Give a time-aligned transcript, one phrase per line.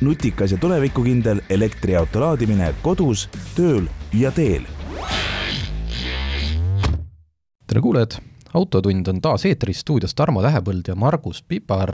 [0.00, 4.66] nutikas ja tulevikukindel elektriauto laadimine kodus, tööl ja teel.
[7.66, 8.18] tere kuulajad,
[8.54, 11.92] Autotund on taas eetris, stuudios Tarmo Tähepõld ja Margus Pipar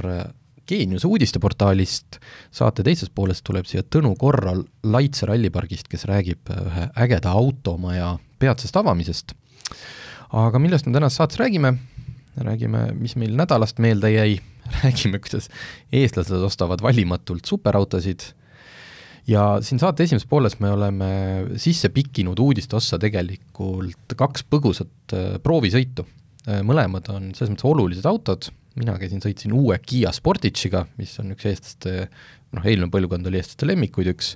[0.69, 2.21] Geeniuse uudisteportaalist.
[2.51, 8.77] saate teises pooles tuleb siia Tõnu Korral Laitse rallipargist, kes räägib ühe ägeda automaja peatsest
[8.77, 9.35] avamisest.
[10.33, 11.79] aga millest me tänases saates räägime?
[12.37, 14.41] räägime, mis meil nädalast meelde jäi,
[14.83, 15.51] räägime, kuidas
[15.93, 18.27] eestlased ostavad valimatult superautosid
[19.31, 21.09] ja siin saate esimeses pooles me oleme
[21.61, 26.07] sisse pikkinud uudiste ossa tegelikult kaks põgusat äh, proovisõitu.
[26.45, 31.47] mõlemad on selles mõttes olulised autod mina käisin, sõitsin uue Kiia Sportage'iga, mis on üks
[31.51, 32.09] eestlaste,
[32.57, 34.35] noh, eelmine põlvkond oli eestlaste lemmikuid üks,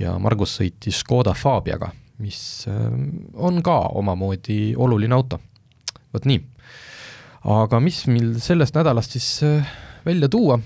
[0.00, 1.90] ja Margus sõitis Škoda Fabiaga,
[2.22, 2.40] mis
[2.70, 2.86] äh,
[3.36, 5.40] on ka omamoodi oluline auto.
[6.14, 6.40] vot nii.
[7.48, 9.68] Aga mis meil sellest nädalast siis äh,
[10.04, 10.58] välja tuua,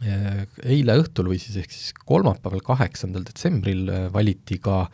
[0.00, 4.86] äh, eile õhtul või siis ehk siis kolmapäeval, kaheksandal detsembril valiti ka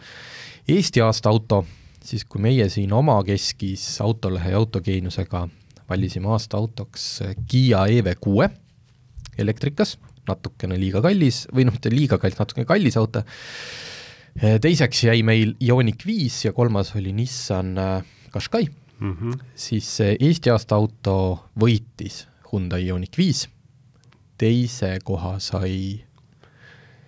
[0.66, 1.60] Eesti aasta auto,
[2.02, 5.44] siis kui meie siin omakeskis Autolehe ja Autogeeniusega
[5.86, 7.04] valisime aasta autoks
[7.46, 8.48] Kiia EV6
[9.38, 9.94] elektrikas,
[10.26, 13.22] natukene liiga kallis või noh, mitte liiga kallis, natukene kallis auto,
[14.34, 18.66] teiseks jäi meil Ioniq viis ja kolmas oli Nissan äh, Qashqai
[18.98, 19.44] mm, -hmm.
[19.54, 21.16] siis Eesti aasta auto
[21.58, 23.48] võitis Hyundai Ioniq viis,
[24.38, 26.04] teise koha sai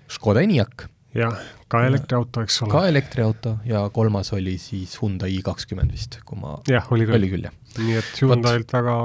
[0.08, 1.36] Škoda Enyaq jah,
[1.70, 2.72] ka elektriauto, eks ole.
[2.72, 7.18] ka elektriauto ja kolmas oli siis Hyundai i kakskümmend vist, kui ma jah, oli küll,
[7.18, 7.54] oli küll, jah.
[7.78, 8.96] nii et Hyundai'lt väga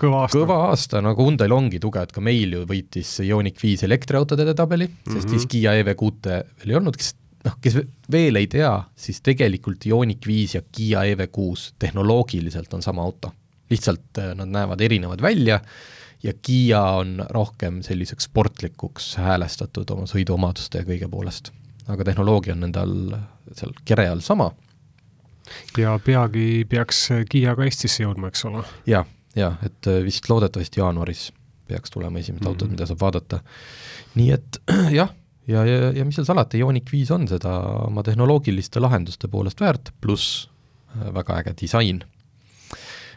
[0.00, 0.38] kõva aasta.
[0.38, 4.88] kõva aasta, nagu Hyundai'l ongi tugev, et ka meil ju võitis Ioniq viis elektriautode tabeli
[4.88, 5.18] mm, -hmm.
[5.18, 7.14] sest siis Kiia EV6-e veel ei olnud, kes
[7.44, 7.78] noh, kes
[8.12, 13.32] veel ei tea, siis tegelikult Ioniq viis ja Kiia EV6 tehnoloogiliselt on sama auto.
[13.70, 15.60] lihtsalt äh, nad näevad erinevad välja
[16.22, 21.52] ja Kiia on rohkem selliseks sportlikuks häälestatud oma sõiduomaduste ja kõige poolest.
[21.88, 22.96] aga tehnoloogia on nendel
[23.52, 24.50] seal kere all sama.
[25.78, 28.66] ja peagi peaks Kiia ka Eestisse jõudma, eks ole ja,?
[28.86, 31.30] jah, jah, et äh, vist loodetavasti jaanuaris
[31.70, 32.48] peaks tulema esimesed mm -hmm.
[32.48, 33.40] autod, mida saab vaadata.
[34.14, 34.62] nii et
[35.00, 35.14] jah,
[35.50, 37.52] ja, ja, ja mis seal salata, Ioniq viis on seda
[37.86, 40.46] oma tehnoloogiliste lahenduste poolest väärt, pluss
[40.94, 42.02] äh, väga äge disain.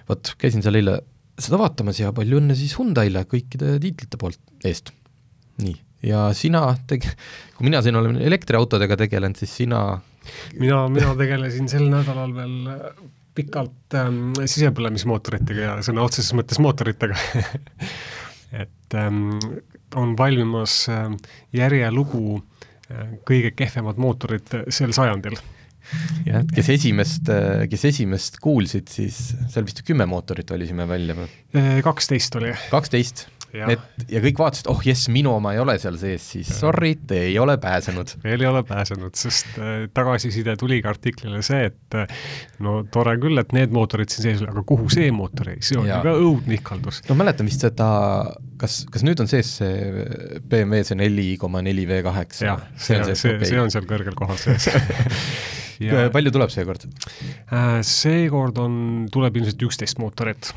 [0.10, 1.00] vot, käisin seal eile
[1.40, 4.94] seda vaatamas ja palju õnne siis Hyundai'le kõikide tiitlite poolt eest.
[5.64, 5.76] nii,
[6.10, 7.10] ja sina teg-,
[7.58, 9.84] kui mina siin olen elektriautodega tegelenud, siis sina
[10.60, 12.88] mina, mina tegelesin sel nädalal veel äh,
[13.34, 17.18] pikalt ähm, sisepõlemismootoritega ja sõna otseses mõttes mootoritega
[18.64, 19.40] et ähm,
[20.00, 21.10] on valmimas äh,
[21.56, 25.38] järjelugu äh, kõige kehvemad mootorid sel sajandil
[26.28, 27.30] jah, et kes esimest,
[27.70, 29.20] kes esimest kuulsid, siis
[29.52, 31.30] seal vist kümme mootorit valisime välja või?
[31.84, 32.54] kaksteist oli.
[32.72, 33.28] kaksteist?
[33.54, 36.58] Et ja kõik vaatasid, oh jess, minu oma ei ole seal sees, siis ja.
[36.58, 38.16] sorry, te ei ole pääsenud.
[38.24, 42.24] veel ei ole pääsenud, sest äh, tagasiside tuligi artiklile see, et äh,
[42.66, 45.90] no tore küll, et need mootorid siin sees aga kuhu see mootor jäi, see on
[45.90, 47.04] ju ka õudne ihkaldus.
[47.10, 47.90] no mäletan vist seda,
[48.62, 50.08] kas, kas nüüd on sees see
[50.50, 52.48] BMW see neli koma neli V kaheksa?
[52.50, 53.52] jah, see on, see, okay.
[53.52, 54.70] see on seal kõrgel kohal sees
[55.84, 56.90] ja palju tuleb seekord?
[57.54, 58.76] Äh, seekord on,
[59.14, 60.54] tuleb ilmselt üksteist mootorit.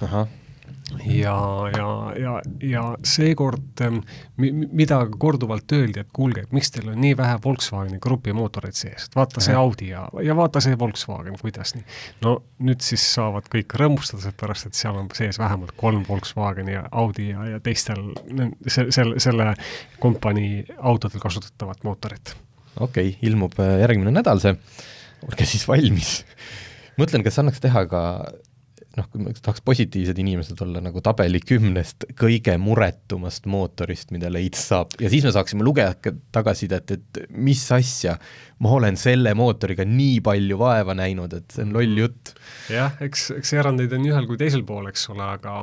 [1.05, 3.99] Ja, ja, ja, ja seekord, ähm,
[4.73, 9.09] mida korduvalt öeldi, et kuulge, et miks teil on nii vähe Volkswageni grupi mootoreid sees,
[9.09, 11.85] et vaata see Audi ja, ja vaata see Volkswagen, kuidas nii.
[12.23, 12.37] no
[12.69, 17.33] nüüd siis saavad kõik rõõmustada, seepärast et seal on sees vähemalt kolm Volkswageni ja Audi
[17.33, 18.13] ja, ja teistel
[18.67, 19.53] se-, selle, selle
[20.03, 22.37] kompanii autodel kasutatavat mootorit.
[22.79, 24.55] okei okay,, ilmub äh, järgmine nädal see
[25.27, 26.21] olge siis valmis.
[27.01, 28.03] mõtlen, kas annaks teha ka
[28.97, 34.97] noh, kui tahaks positiivsed inimesed olla nagu tabeli kümnest kõige muretumast mootorist, mida leida saab.
[35.03, 38.17] Ja siis me saaksime lugeda tagasisidet, et mis asja,
[38.65, 42.35] ma olen selle mootoriga nii palju vaeva näinud, et see on loll jutt.
[42.73, 45.61] jah, eks, eks erandeid on nii ühel kui teisel pool, eks ole, aga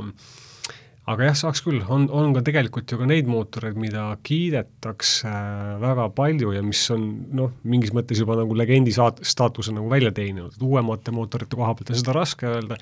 [1.12, 5.74] aga jah, saaks küll, on, on ka tegelikult ju ka neid mootoreid, mida kiidetakse äh,
[5.82, 7.06] väga palju ja mis on
[7.36, 11.74] noh, mingis mõttes juba nagu legendi saat-, staatuse nagu välja teeninud, et uuemate mootorite koha
[11.76, 12.80] pealt on seda raske öelda,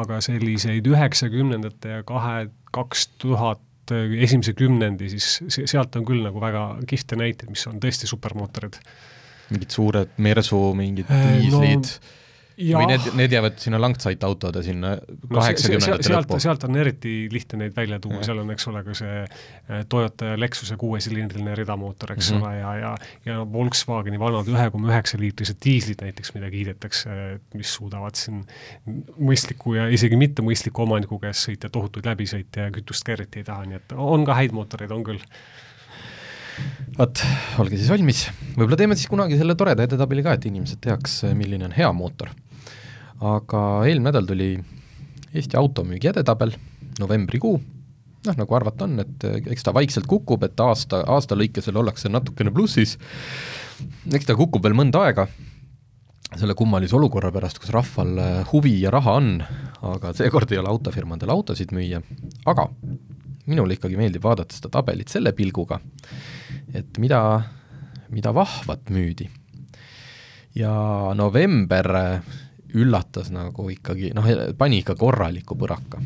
[0.00, 3.60] aga selliseid üheksakümnendate ja kahe, kaks tuhat
[3.92, 8.76] esimese kümnendi, siis sealt on küll nagu väga kihvte näiteid, mis on tõesti supermootorid.
[9.48, 11.88] Mingid suured Mersu, mingid Äh, diislid.
[11.88, 12.16] no,
[12.58, 12.80] jah.
[12.80, 14.94] või need, need jäävad sinna Langside autode sinna
[15.30, 16.40] kaheksakümnendate sealt, lõppu?
[16.42, 20.32] sealt on eriti lihtne neid välja tuua, seal on, eks ole, ka see äh, Toyota
[20.32, 22.42] ja Lexuse kuuesilindriline ridamootor, eks Mhm.
[22.42, 22.94] ole, ja, ja
[23.28, 27.10] ja Volkswageni vanad ühe koma üheksa liitrised diislid näiteks, mida kiidetakse,
[27.54, 28.42] mis suudavad siin
[29.18, 33.46] mõistliku ja isegi mitte mõistliku omaniku käest sõita, tohutuid läbisõite ja kütust ka eriti ei
[33.48, 35.22] taha, nii et on ka häid mootoreid, on küll.
[36.98, 37.22] vot,
[37.62, 38.24] olge siis valmis,
[38.56, 42.32] võib-olla teeme siis kunagi selle toreda edetabeli ka, et inimesed teaks, milline on hea mootor.
[43.20, 44.52] Aga eelmine nädal tuli
[45.34, 46.54] Eesti automüügi edetabel,
[46.98, 47.58] novembrikuu,
[48.26, 52.52] noh, nagu arvata on, et eks ta vaikselt kukub, et aasta, aasta lõikesel ollakse natukene
[52.54, 52.96] plussis,
[54.12, 55.26] eks ta kukub veel mõnda aega,
[56.36, 59.30] selle kummalise olukorra pärast, kus rahval äh, huvi ja raha on,
[59.92, 62.00] aga seekord ei ole autofirmadel autosid müüa,
[62.48, 62.68] aga
[63.48, 65.80] minule ikkagi meeldib vaadata seda tabelit selle pilguga,
[66.76, 67.22] et mida,
[68.12, 69.28] mida vahvat müüdi.
[70.56, 70.72] ja
[71.14, 72.36] november äh,
[72.76, 74.26] üllatas nagu ikkagi, noh,
[74.58, 76.00] pani ikka korraliku põraka.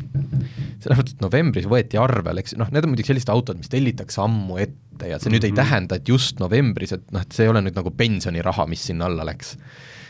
[0.83, 4.21] selles mõttes, et novembris võeti arvele, eks noh, need on muidugi sellised autod, mis tellitakse
[4.23, 5.59] ammu ette ja see nüüd mm -hmm.
[5.59, 8.85] ei tähenda, et just novembris, et noh, et see ei ole nüüd nagu pensioniraha, mis
[8.85, 9.57] sinna alla läks.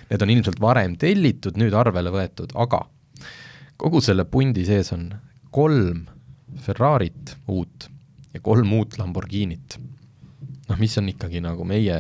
[0.10, 2.86] Need on ilmselt varem tellitud, nüüd arvele võetud, aga
[3.78, 5.14] kogu selle pundi sees on
[5.52, 6.06] kolm
[6.62, 7.90] Ferrarit uut
[8.34, 9.80] ja kolm uut Lamborghinit.
[10.70, 11.98] noh, mis on ikkagi nagu meie,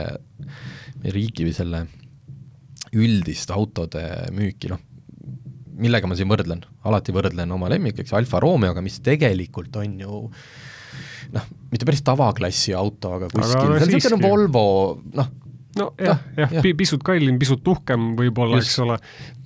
[1.01, 1.87] meie riigi või selle
[2.93, 4.03] üldist autode
[4.35, 4.81] müüki, noh,
[5.79, 10.19] millega ma siin võrdlen, alati võrdlen oma lemmikuks Alfa Romeoga, mis tegelikult on ju
[11.33, 14.27] noh, mitte päris tavaklassi auto, aga kuskil, see on niisugune.
[14.27, 14.65] Volvo,
[15.17, 15.31] noh,
[15.79, 18.99] no jah, jah ja,, pisut kallim, pisut uhkem võib-olla, eks ole,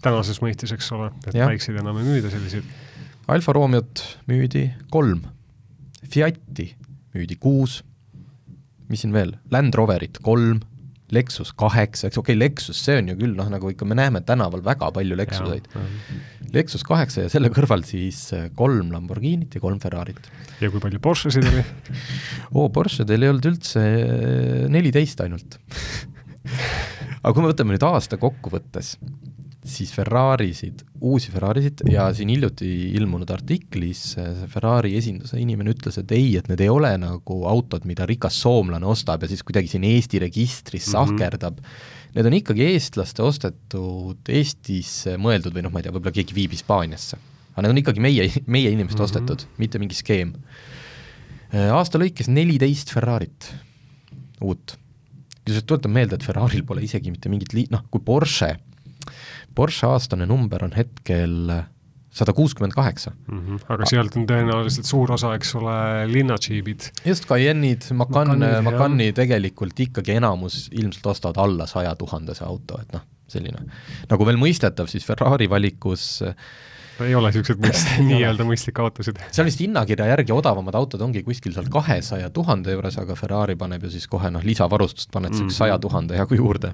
[0.03, 1.49] tänases mõistes, eks ole, et Jah.
[1.49, 2.67] väikseid enam ei müüda selliseid.
[3.31, 5.23] Alfa Romeot müüdi kolm,
[6.07, 6.69] Fiati
[7.15, 7.81] müüdi kuus,
[8.87, 10.61] mis siin veel, Land Roverit kolm,
[11.15, 14.19] Lexus kaheksa, eks okei okay,, Lexus, see on ju küll noh, nagu ikka me näeme
[14.27, 15.69] tänaval väga palju Lexuseid.
[16.51, 20.29] Lexus kaheksa ja selle kõrval siis äh, kolm Lamborghinit ja kolm Ferrarit.
[20.59, 21.63] ja kui palju Porschesid oli?
[22.57, 25.59] oo, Porschedel ei olnud üldse äh, neliteist ainult
[27.23, 28.95] aga kui me võtame nüüd aasta kokkuvõttes,
[29.69, 36.11] siis Ferrarisid, uusi Ferrarisid ja siin hiljuti ilmunud artiklis äh, Ferrari esinduse inimene ütles, et
[36.15, 39.85] ei, et need ei ole nagu autod, mida rikas soomlane ostab ja siis kuidagi siin
[39.87, 40.91] Eesti registris Mhm.
[40.91, 41.63] sahkerdab mm.
[41.63, 41.93] -hmm.
[42.17, 46.55] Need on ikkagi eestlaste ostetud, Eestisse mõeldud või noh, ma ei tea, võib-olla keegi viib
[46.55, 47.17] Hispaaniasse.
[47.53, 49.19] aga need on ikkagi meie, meie inimeste mm -hmm.
[49.19, 50.33] ostetud, mitte mingi skeem.
[51.53, 53.53] aasta lõikes neliteist Ferrarit
[54.41, 54.77] uut
[55.47, 58.57] kusjuures tuletan meelde, et Ferraril pole isegi mitte mingit li-, noh, kui Porsche,
[59.55, 61.51] Porsche aastane number on hetkel
[62.17, 63.11] sada kuuskümmend kaheksa.
[63.27, 63.59] Mhm.
[63.69, 65.75] aga sealt on tõenäoliselt suur osa, eks ole,
[66.11, 66.91] linnadžiibid.
[67.05, 68.39] just, Cayenne'id, Macan.
[68.65, 73.67] Macani tegelikult ikkagi enamus ilmselt ostavad alla saja tuhandese auto, et noh, selline.
[74.09, 76.33] nagu veel mõistetav, siis Ferrari valikus äh,
[77.05, 79.19] ei ole niisuguseid mõist-, nii-öelda mõistlikke autosid.
[79.31, 83.83] seal vist hinnakirja järgi odavamad autod ongi kuskil seal kahesaja tuhande juures, aga Ferrari paneb
[83.85, 85.57] ju siis kohe noh, lisavarustust paned niisuguse Mhm.
[85.59, 86.73] saja tuhande jagu juurde.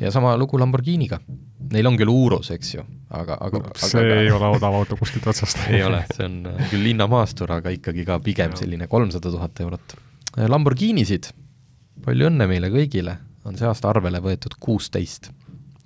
[0.00, 1.18] ja sama lugu Lamborghiniga.
[1.72, 5.26] Neil on küll Urus, eks ju, aga, aga see aga, ei ole odav auto kuskilt
[5.26, 5.56] otsast.
[5.72, 9.94] ei ole, see on äh, küll linnamaastur, aga ikkagi ka pigem selline kolmsada tuhat eurot.
[10.48, 11.30] Lamborghinisid,
[12.04, 13.16] palju õnne meile kõigile,
[13.48, 15.30] on see aasta arvele võetud kuusteist.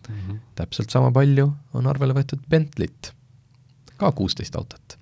[0.09, 0.37] Mhm.
[0.55, 3.11] täpselt sama palju on arvele võetud Bentley't,
[4.01, 4.97] ka kuusteist autot.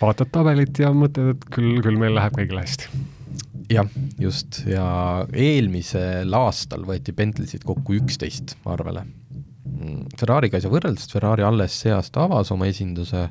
[0.00, 2.88] vaatad tabelit ja mõtled, et küll, küll meil läheb kõigil hästi.
[3.72, 4.86] jah, just, ja
[5.32, 9.06] eelmisel aastal võeti Bentleysid kokku üksteist arvele.
[10.18, 13.28] Ferrari'ga ei saa võrrelda, sest Ferrari alles see aasta avas oma esinduse,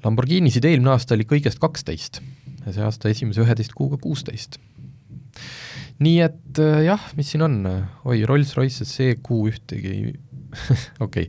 [0.00, 2.22] Lamborghinisid eelmine aasta oli kõigest kaksteist
[2.64, 4.56] ja see aasta esimese üheteist kuuga kuusteist.
[6.00, 7.58] nii et äh, jah, mis siin on,
[8.08, 10.14] oi, Rolls-Royce'is see kuu ühtegi ei
[11.06, 11.28] okei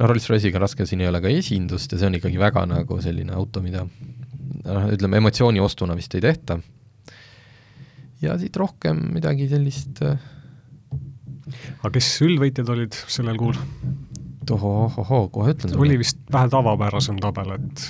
[0.00, 3.00] No Rolls-Royce'iga on raske, siin ei ole ka esindust ja see on ikkagi väga nagu
[3.04, 6.58] selline auto, mida noh, ütleme emotsiooni ostuna vist ei tehta.
[8.24, 10.20] ja siit rohkem midagi sellist äh,
[11.80, 13.58] aga kes üldvõitjad olid sellel kuul?
[14.50, 17.84] tohohohoo, kohe ütlen oli vist vähe tavapärasem tabel, et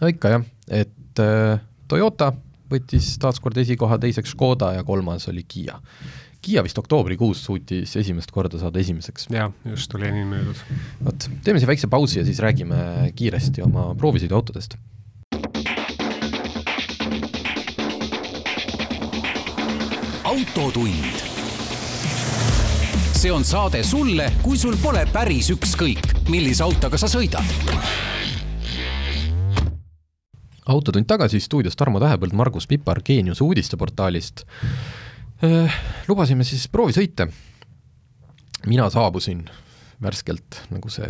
[0.00, 0.46] no ikka jah,
[0.82, 2.32] et äh, Toyota
[2.68, 5.78] võttis taaskord esikoha, teiseks Škoda ja kolmas oli Kiia.
[6.48, 9.26] Kiia vist oktoobrikuus suutis esimest korda saada esimeseks.
[9.28, 10.60] jah, just oli enim müüdud.
[11.04, 12.78] vot, teeme siin väikse pausi ja siis räägime
[13.16, 14.78] kiiresti oma proovisõiduautodest.
[20.24, 21.20] autotund.
[23.12, 27.44] see on saade sulle, kui sul pole päris ükskõik, millise autoga sa sõidad.
[30.64, 34.46] autotund tagasi stuudios Tarmo Tähepõld, Margus Pipar Geeniuse uudisteportaalist.
[36.08, 37.28] Lubasime siis proovisõite
[38.66, 39.44] mina saabusin
[40.02, 41.08] värskelt, nagu see,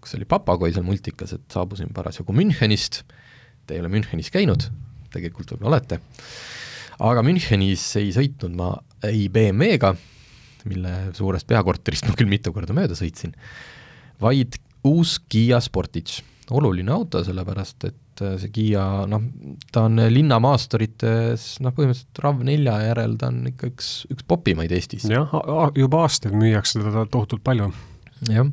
[0.00, 3.02] kas see oli Papagoi seal multikas, et saabusin parasjagu Münchenist,
[3.66, 4.66] te ei ole Münchenis käinud,
[5.14, 6.00] tegelikult võib-olla olete,
[7.06, 8.72] aga Münchenis ei sõitnud ma
[9.06, 9.94] ei BMW-ga,
[10.70, 13.34] mille suurest peakorterist ma küll mitu korda mööda sõitsin,
[14.20, 16.22] vaid uus Kiia Sportage.
[16.50, 19.24] oluline auto, sellepärast et see Kiia, noh,
[19.74, 25.08] ta on linnamaasturites noh, põhimõtteliselt RAV4 järel ta on ikka üks, üks popimaid Eestis.
[25.10, 25.32] jah,
[25.78, 27.70] juba aastaid müüakse teda tohutult palju.
[28.28, 28.48] jah,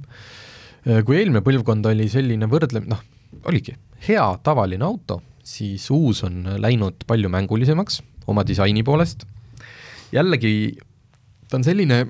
[1.08, 3.04] kui eelmine põlvkond oli selline võrdlem-, noh,
[3.50, 3.76] oligi
[4.08, 9.24] hea tavaline auto, siis uus on läinud palju mängulisemaks oma disaini poolest,
[10.14, 10.78] jällegi
[11.48, 12.04] ta on selline,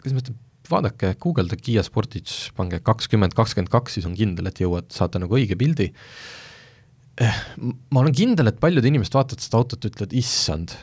[0.00, 0.40] kuidas ma ütlen,
[0.70, 5.38] vaadake, guugeldage Kiia Sportage, pange kakskümmend, kakskümmend kaks, siis on kindel, et jõuad, saate nagu
[5.38, 5.92] õige pildi.
[7.16, 10.74] Eh, ma olen kindel, et paljud inimesed vaatavad seda autot, ütlevad issand,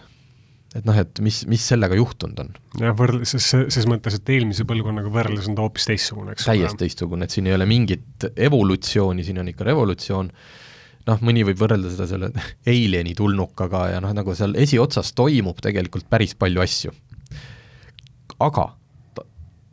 [0.73, 2.47] et noh, et mis, mis sellega juhtunud on.
[2.81, 7.27] jah, võrdle-, ses, mõttes, et eelmise põlvkonnaga võrreldes on ta hoopis teistsugune, eks täiesti teistsugune,
[7.27, 10.31] et siin ei ole mingit evolutsiooni, siin on ikka revolutsioon,
[11.11, 12.31] noh, mõni võib võrrelda seda selle
[12.73, 16.95] Alieni tulnukaga ja noh, nagu seal esiotsas toimub tegelikult päris palju asju.
[18.41, 18.65] aga
[19.13, 19.27] ta,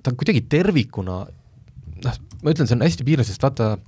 [0.05, 1.17] ta kuidagi tervikuna,
[2.05, 3.79] noh, ma ütlen, see on hästi piirav, sest vaata,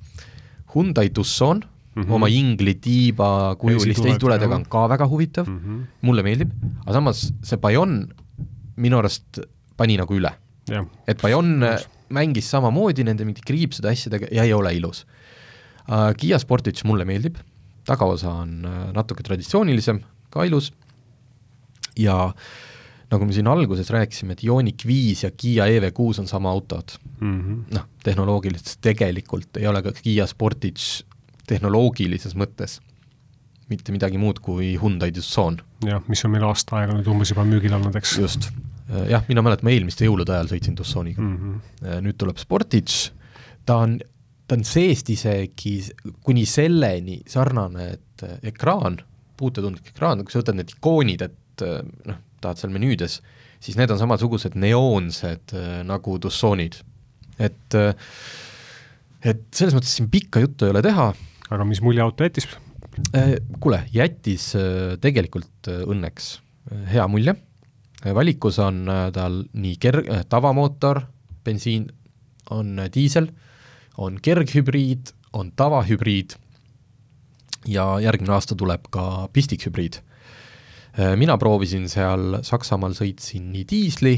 [0.72, 1.60] Hyundai Tucson
[1.94, 2.12] mm -hmm.
[2.12, 5.48] oma ingli tiiba kujuliste esituledega on ka väga huvitav.
[5.48, 5.80] Mm, -hmm.
[6.02, 6.50] mulle meeldib,
[6.82, 8.08] aga samas see Bayon
[8.76, 9.40] minu arust
[9.76, 10.32] pani nagu üle.
[11.06, 11.60] et Bayon
[12.12, 15.06] mängis samamoodi nende mingite kriipsude asjadega ja ei ole ilus.
[15.88, 16.12] Uh,.
[16.16, 17.36] Kiia Sportage mulle meeldib,
[17.84, 20.72] tagaosa on uh, natuke traditsioonilisem, ka ilus.
[21.98, 22.32] Ja
[23.12, 26.94] nagu me siin alguses rääkisime, et Ioniq viis ja Kiia EV6 on sama autod.
[27.20, 27.74] Mm -hmm..
[27.74, 31.04] noh, tehnoloogiliselt tegelikult ei ole ka Kiia Sportage
[31.52, 32.80] tehnoloogilises mõttes
[33.72, 35.58] mitte midagi muud kui Hyundai Tucson.
[35.86, 38.14] jah, mis on meil aasta aega nüüd umbes juba müügil olnud, eks.
[38.20, 38.48] just,
[39.10, 41.36] jah, mina mäletan, ma eelmiste jõulude ajal sõitsin Tucsoniga mm.
[41.36, 42.00] -hmm.
[42.06, 43.12] nüüd tuleb Sportage,
[43.68, 43.98] ta on,
[44.46, 45.78] ta on seest isegi
[46.26, 49.00] kuni selleni sarnane, et ekraan,
[49.38, 51.66] puutetundlik ekraan, kui sa võtad need ikoonid, et
[52.10, 53.20] noh, tahad seal menüüdes,
[53.62, 55.54] siis need on samasugused neoonsed
[55.86, 56.80] nagu Tucsonid.
[57.38, 57.78] et
[59.22, 61.12] et selles mõttes siin pikka juttu ei ole teha,
[61.52, 62.48] aga mis mulje auto jättis?
[63.16, 66.36] Äh, kuule, jättis äh, tegelikult äh, õnneks
[66.92, 67.34] hea mulje,
[68.14, 71.00] valikus on tal nii kerg-, tavamootor,
[71.42, 71.88] bensiin,
[72.54, 73.26] on diisel,
[73.98, 76.36] on kerghübriid, on tavahübriid
[77.66, 79.98] ja järgmine aasta tuleb ka pistikhübriid.
[81.18, 84.14] mina proovisin seal Saksamaal, sõitsin nii diisli,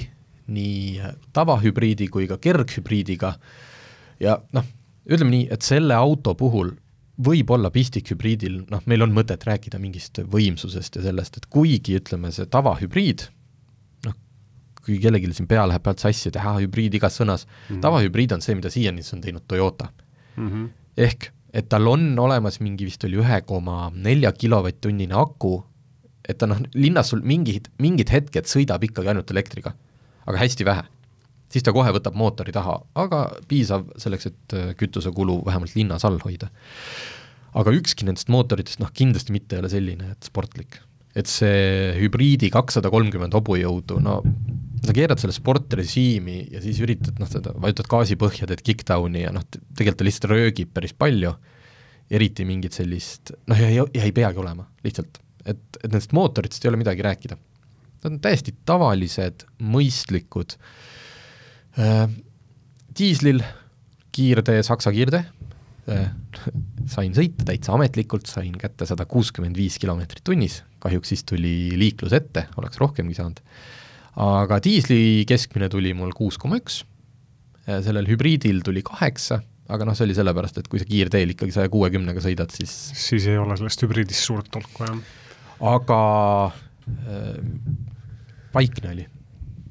[0.52, 1.00] nii
[1.32, 3.34] tavahübriidi kui ka kerghübriidiga
[4.20, 4.68] ja noh,
[5.08, 6.74] ütleme nii, et selle auto puhul
[7.14, 12.48] võib-olla pistikhübriidil, noh, meil on mõtet rääkida mingist võimsusest ja sellest, et kuigi ütleme, see
[12.50, 13.28] tavahübriid,
[14.06, 14.16] noh,
[14.82, 17.84] kui kellelgi siin pea läheb pealt sassi, et ahah, hübriid igas sõnas mm, -hmm.
[17.86, 19.88] tavahübriid on see, mida siiani on teinud Toyota
[20.36, 20.48] mm.
[20.48, 20.68] -hmm.
[20.96, 25.64] ehk et tal on olemas mingi vist oli ühe koma nelja kilovatt-tunnine aku,
[26.28, 29.74] et ta noh, linnas sul mingid, mingid hetked sõidab ikkagi ainult elektriga,
[30.26, 30.82] aga hästi vähe
[31.52, 36.20] siis ta kohe võtab mootori taha, aga piisav selleks, et äh, kütusekulu vähemalt linnas all
[36.24, 36.50] hoida.
[37.54, 40.80] aga ükski nendest mootoritest noh, kindlasti mitte ei ole selline, et sportlik.
[41.14, 44.20] et see hübriidi kakssada kolmkümmend hobujõudu, no
[44.84, 49.32] sa keerad selle sportrežiimi ja siis üritad noh, seda, vajutad gaasi põhja, teed kick-down'i ja
[49.32, 51.36] noh, tegelikult ta lihtsalt röögib päris palju,
[52.10, 55.22] eriti mingit sellist, noh ja, ja, ja ei peagi olema, lihtsalt.
[55.46, 57.38] et, et nendest mootoritest ei ole midagi rääkida.
[58.04, 60.66] Nad on täiesti tavalised, mõistlikud äh,
[62.98, 63.40] diislil
[64.14, 65.22] kiirtee, Saksa kiirtee,
[65.90, 66.10] äh,
[66.90, 72.14] sain sõita täitsa ametlikult, sain kätte sada kuuskümmend viis kilomeetrit tunnis, kahjuks siis tuli liiklus
[72.16, 73.42] ette, oleks rohkemgi saanud.
[74.14, 76.84] aga diisli keskmine tuli mul kuus koma üks,
[77.66, 81.56] äh, sellel hübriidil tuli kaheksa, aga noh, see oli sellepärast, et kui sa kiirteel ikkagi
[81.56, 85.00] saja kuuekümnega sõidad, siis siis ei ole sellest hübriidist suurt tolku, jah.
[85.74, 86.00] aga
[86.46, 87.40] äh,
[88.54, 89.08] vaikne oli.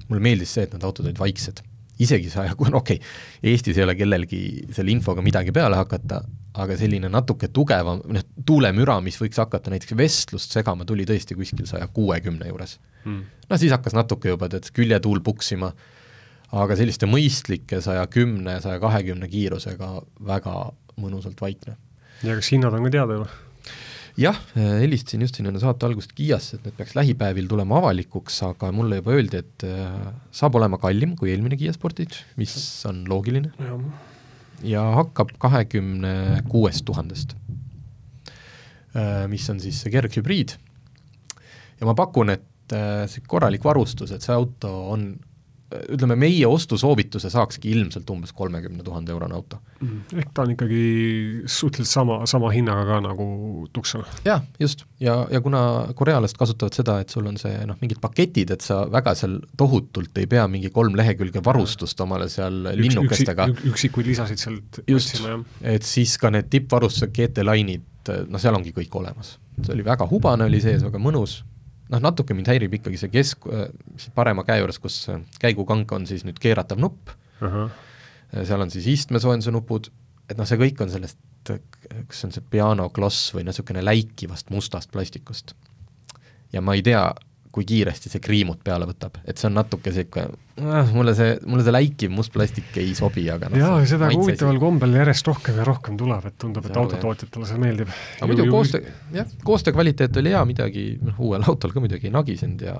[0.09, 1.63] mulle meeldis see, et need autod olid vaiksed
[2.01, 2.99] isegi saja, okei okay,,
[3.43, 4.41] Eestis ei ole kellelgi
[4.73, 6.21] selle infoga midagi peale hakata,
[6.63, 11.67] aga selline natuke tugevam, noh, tuulemüra, mis võiks hakata näiteks vestlust segama, tuli tõesti kuskil
[11.69, 13.23] saja kuuekümne juures hmm..
[13.49, 15.71] no siis hakkas natuke juba tead küljetuul puksima,
[16.53, 19.95] aga selliste mõistlike saja kümne, saja kahekümne kiirusega
[20.25, 20.57] väga
[21.01, 21.77] mõnusalt vaikne.
[22.23, 23.42] ja kas hinnad on ka teada juba?
[24.19, 28.69] Jah, helistasin just siin enne saate algust Kiiasse, et need peaks lähipäevil tulema avalikuks, aga
[28.75, 32.55] mulle juba öeldi, et äh, saab olema kallim kui eelmine Kiia Sportage, mis
[32.89, 33.53] on loogiline.
[34.63, 37.35] ja hakkab kahekümne kuuest tuhandest,
[38.95, 40.57] äh, mis on siis see kerghübriid.
[41.79, 45.13] ja ma pakun, et äh, see korralik varustus, et see auto on
[45.93, 49.59] ütleme, meie ostusoovituse saakski ilmselt umbes kolmekümne tuhande eurone auto.
[50.15, 50.83] ehk ta on ikkagi
[51.45, 54.03] suhteliselt sama, sama hinnaga ka nagu Tucson.
[54.25, 58.53] jah, just, ja, ja kuna korealased kasutavad seda, et sul on see noh, mingid paketid,
[58.55, 63.49] et sa väga seal tohutult ei pea mingi kolm lehekülge varustust omale seal üks, linnukestega
[63.53, 65.23] üksi, üksikuid lisasid sealt just,
[65.61, 69.37] et siis ka need tippvarustuse GT Line'id, noh, seal ongi kõik olemas.
[69.61, 71.41] see oli väga hubane, oli sees, väga mõnus
[71.93, 73.47] noh, natuke mind häirib ikkagi see kesk,
[74.17, 74.99] parema käe juures, kus
[75.41, 77.69] käigukank on siis nüüd keeratav nupp uh, -huh.
[78.43, 79.91] seal on siis istmesoojenduse nupud,
[80.29, 84.49] et noh, see kõik on sellest, kas see on see pianokloss või noh, niisugune läikivast
[84.49, 85.55] mustast plastikust.
[86.53, 87.03] ja ma ei tea,
[87.53, 90.25] kui kiiresti see kriimud peale võtab, et see on natuke niisugune
[90.63, 94.57] äh,, mulle see, mulle see läikiv must plastik ei sobi, aga noh jaa, seda huvitaval
[94.61, 97.93] kombel järjest rohkem ja rohkem tuleb, et tundub, et autotootjatele see meeldib.
[98.17, 102.15] aga muidu koostöö, jah, koostöö kvaliteet oli hea, midagi noh, uuel autol ka muidugi ei
[102.17, 102.77] nagisenud ja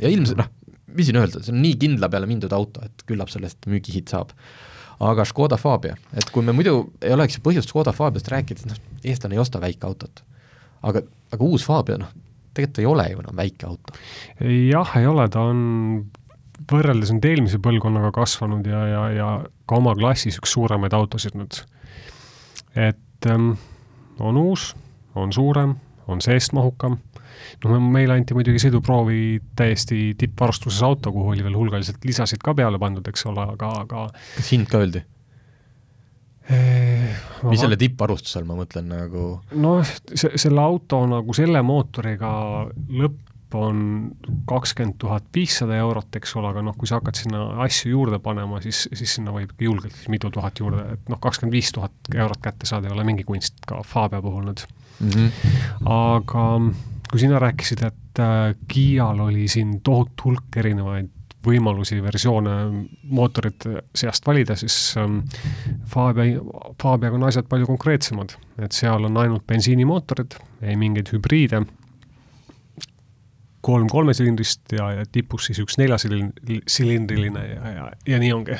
[0.00, 0.50] ja ilmselt noh,
[0.94, 4.34] mis siin öelda, see on nii kindla peale mindud auto, et küllap sellest müügihitt saab.
[5.04, 9.34] Aga Škoda Fabia, et kui me muidu ei oleks põhjust Škoda Fabiast rääkida, noh, eestlane
[9.34, 10.22] ei osta väikeautot.
[10.84, 11.02] aga,
[11.34, 12.12] aga uus Fabia, noh,
[12.54, 13.96] tegelikult ei ole ju enam väike auto.
[14.40, 15.62] jah, ei ole, ta on
[16.70, 19.30] võrreldes nüüd eelmise põlvkonnaga kasvanud ja, ja, ja
[19.68, 21.60] ka oma klassis üks suuremaid autosid nüüd.
[22.74, 23.54] et ähm,
[24.18, 24.72] on uus,
[25.14, 25.76] on suurem,
[26.10, 26.98] on seest mahukam,
[27.64, 32.80] noh, meile anti muidugi sõiduproovi täiesti tippvarustuses auto, kuhu oli veel hulgaliselt lisasid ka peale
[32.82, 34.06] pandud, eks ole, aga, aga
[34.36, 35.04] kas hind ka öeldi?
[36.52, 39.28] Mis selle tippvarustuse all ma mõtlen nagu?
[39.56, 42.32] noh, see, selle auto nagu selle mootoriga
[42.68, 43.22] lõpp
[43.54, 43.80] on
[44.50, 48.58] kakskümmend tuhat viissada eurot, eks ole, aga noh, kui sa hakkad sinna asju juurde panema,
[48.64, 52.66] siis, siis sinna võib julgelt mitu tuhat juurde, et noh, kakskümmend viis tuhat eurot kätte
[52.66, 55.10] saada ei ole mingi kunst ka Fabia puhul nüüd mm.
[55.14, 55.30] -hmm.
[55.86, 56.46] aga
[57.10, 61.12] kui sina rääkisid, et äh, Kiial oli siin tohutu hulk erinevaid
[61.44, 62.54] võimalusi, versioone
[63.10, 65.20] mootorite seast valida, siis ähm,
[65.90, 66.40] Fabia,
[66.80, 71.64] Fabiaga on asjad palju konkreetsemad, et seal on ainult bensiinimootorid, ei mingeid hübriide,
[73.64, 78.58] kolm kolmesilindrist ja, ja tipus siis üks neljasilindriline ja, ja, ja nii ongi.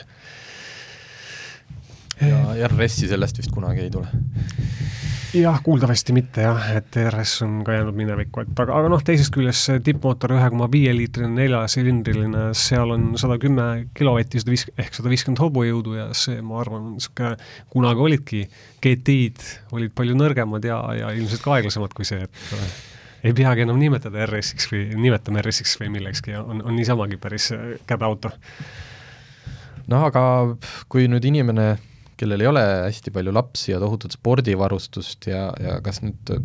[2.31, 4.11] Ja RS-i sellest vist kunagi ei tule
[5.41, 9.33] jah, kuuldavasti mitte jah, et ERS on ka jäänud minevikku, et aga, aga noh, teisest
[9.35, 14.67] küljest see tippmootor ühe koma viie liitrine neljasilindriline, seal on sada kümme kilovatti, sada viis,
[14.79, 17.35] ehk sada viiskümmend hobujõudu ja see, ma arvan, niisugune,
[17.73, 18.43] kunagi olidki
[18.85, 23.81] GT-d olid palju nõrgemad ja, ja ilmselt ka aeglasemad kui see, et ei peagi enam
[23.81, 27.51] nimetada RS-iks või nimetame RS-iks või millekski ja on, on niisamagi päris
[27.89, 28.31] käbe auto.
[29.91, 30.23] noh, aga
[30.93, 31.75] kui nüüd inimene
[32.21, 36.37] kellel ei ole hästi palju lapsi ja tohutut spordivarustust ja, ja kas nüüd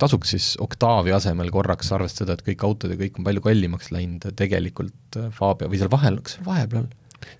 [0.00, 4.26] tasuks siis Octavia asemel korraks arvestada, et kõik autod ja kõik on palju kallimaks läinud,
[4.38, 6.88] tegelikult äh, Fabia või seal vahel, kas vahepeal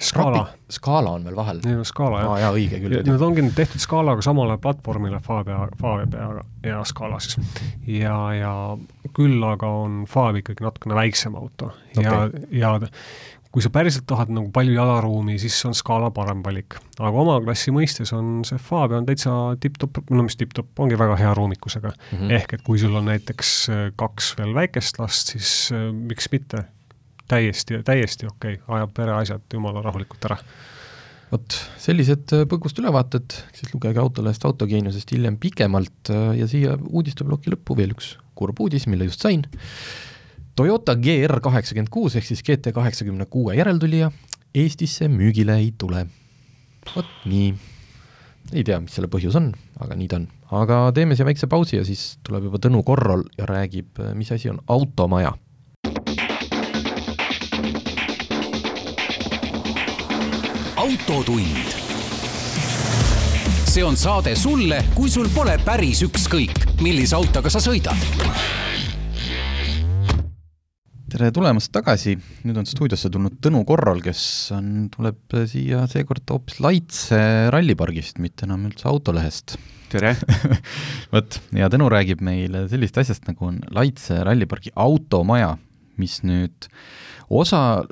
[0.00, 0.46] Scala.
[0.70, 1.60] Scala on veel vahel.
[1.84, 2.38] Scala jah ah,.
[2.40, 2.96] jaa, õige küll.
[3.04, 6.28] Need ongi nüüd tehtud Scalaga samale platvormile, Fabia, Fabia
[6.64, 7.36] ja, Scala siis.
[7.88, 8.54] ja, ja
[9.16, 12.04] küll aga on Fabia ikkagi natukene väiksem auto okay.
[12.06, 12.24] ja,
[12.56, 12.72] ja
[13.54, 16.74] kui sa päriselt tahad nagu palju jalaruumi, siis on Scala parem valik.
[16.98, 19.30] aga oma klassi mõistes on see Fabia on täitsa
[19.62, 22.18] tipp-topp, no mis tipp-topp, ongi väga hea ruumikusega mm.
[22.18, 22.32] -hmm.
[22.34, 26.64] ehk et kui sul on näiteks äh, kaks veel väikest last, siis äh, miks mitte,
[27.30, 30.40] täiesti, täiesti okei okay., ajab pereasjad jumala rahulikult ära
[31.30, 37.78] vot sellised äh, põgusad ülevaated, siis lugege Autolehest Autogeeniusest hiljem pikemalt ja siia uudisteploki lõppu
[37.78, 39.46] veel üks kurb uudis, mille just sain
[40.54, 44.12] Toyota GR kaheksakümmend kuus ehk siis GT kaheksakümne kuue järeltulija
[44.54, 46.06] Eestisse müügile ei tule.
[46.96, 47.54] vot nii.
[48.52, 49.48] ei tea, mis selle põhjus on,
[49.82, 50.28] aga nii ta on.
[50.54, 54.52] aga teeme siia väikse pausi ja siis tuleb juba Tõnu Korrol ja räägib, mis asi
[54.52, 55.34] on automaja.
[60.76, 61.74] autotund.
[63.66, 68.63] see on saade sulle, kui sul pole päris ükskõik, millise autoga sa sõidad
[71.14, 74.20] tere tulemast tagasi, nüüd on stuudiosse tulnud Tõnu Korral, kes
[74.56, 77.20] on, tuleb siia seekord hoopis Laitse
[77.54, 79.54] rallipargist, mitte enam üldse Autolehest.
[79.92, 80.16] tere!
[81.14, 85.52] Vot, ja Tõnu räägib meile sellist asjast, nagu on Laitse rallipargi automaja,
[86.02, 86.66] mis nüüd
[87.30, 87.84] osa,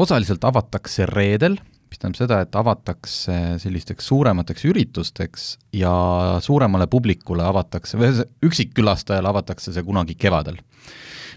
[0.00, 1.58] osaliselt avatakse reedel,
[1.92, 5.92] mis tähendab seda, et avatakse sellisteks suuremateks üritusteks ja
[6.40, 10.64] suuremale publikule avatakse, või üksikkülastajale avatakse see kunagi kevadel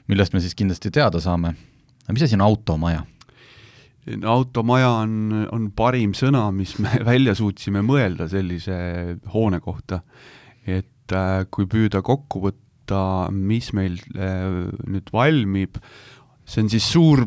[0.08, 1.56] millest me siis kindlasti teada saame.
[2.12, 3.04] mis asi on automaja?
[4.16, 8.78] no automaja on, on parim sõna, mis me välja suutsime mõelda sellise
[9.34, 10.02] hoone kohta.
[10.68, 15.80] et äh, kui püüda kokku võtta, mis meil äh, nüüd valmib,
[16.48, 17.26] see on siis suur,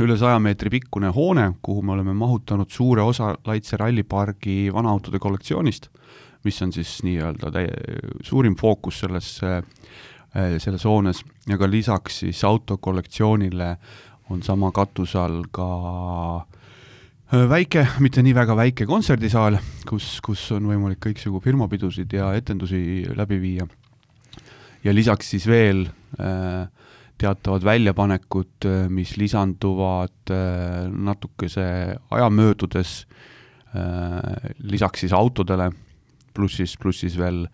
[0.00, 5.90] üle saja meetri pikkune hoone, kuhu me oleme mahutanud suure osa Laitse rallipargi vanaautode kollektsioonist,
[6.44, 9.34] mis on siis nii-öelda täie-, suurim fookus selles,
[10.34, 13.68] selles hoones ja ka lisaks siis autokollektsioonile
[14.30, 15.68] on sama katuse all ka
[17.48, 22.80] väike, mitte nii väga väike kontserdisaal, kus, kus on võimalik kõiksugu firmapidusid ja etendusi
[23.16, 23.66] läbi viia.
[24.84, 25.86] ja lisaks siis veel
[26.20, 26.68] äh,
[27.18, 33.06] teatavad väljapanekud, äh, mis lisanduvad äh, natukese aja möödudes,
[33.74, 35.70] äh, lisaks siis autodele,
[36.38, 37.44] pluss siis, pluss siis veel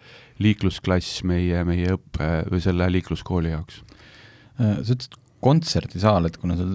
[0.45, 3.83] liiklusklass meie, meie õppe või selle liikluskooli jaoks.
[4.59, 6.71] sa ütlesid kontserdisaal, et kuna seal,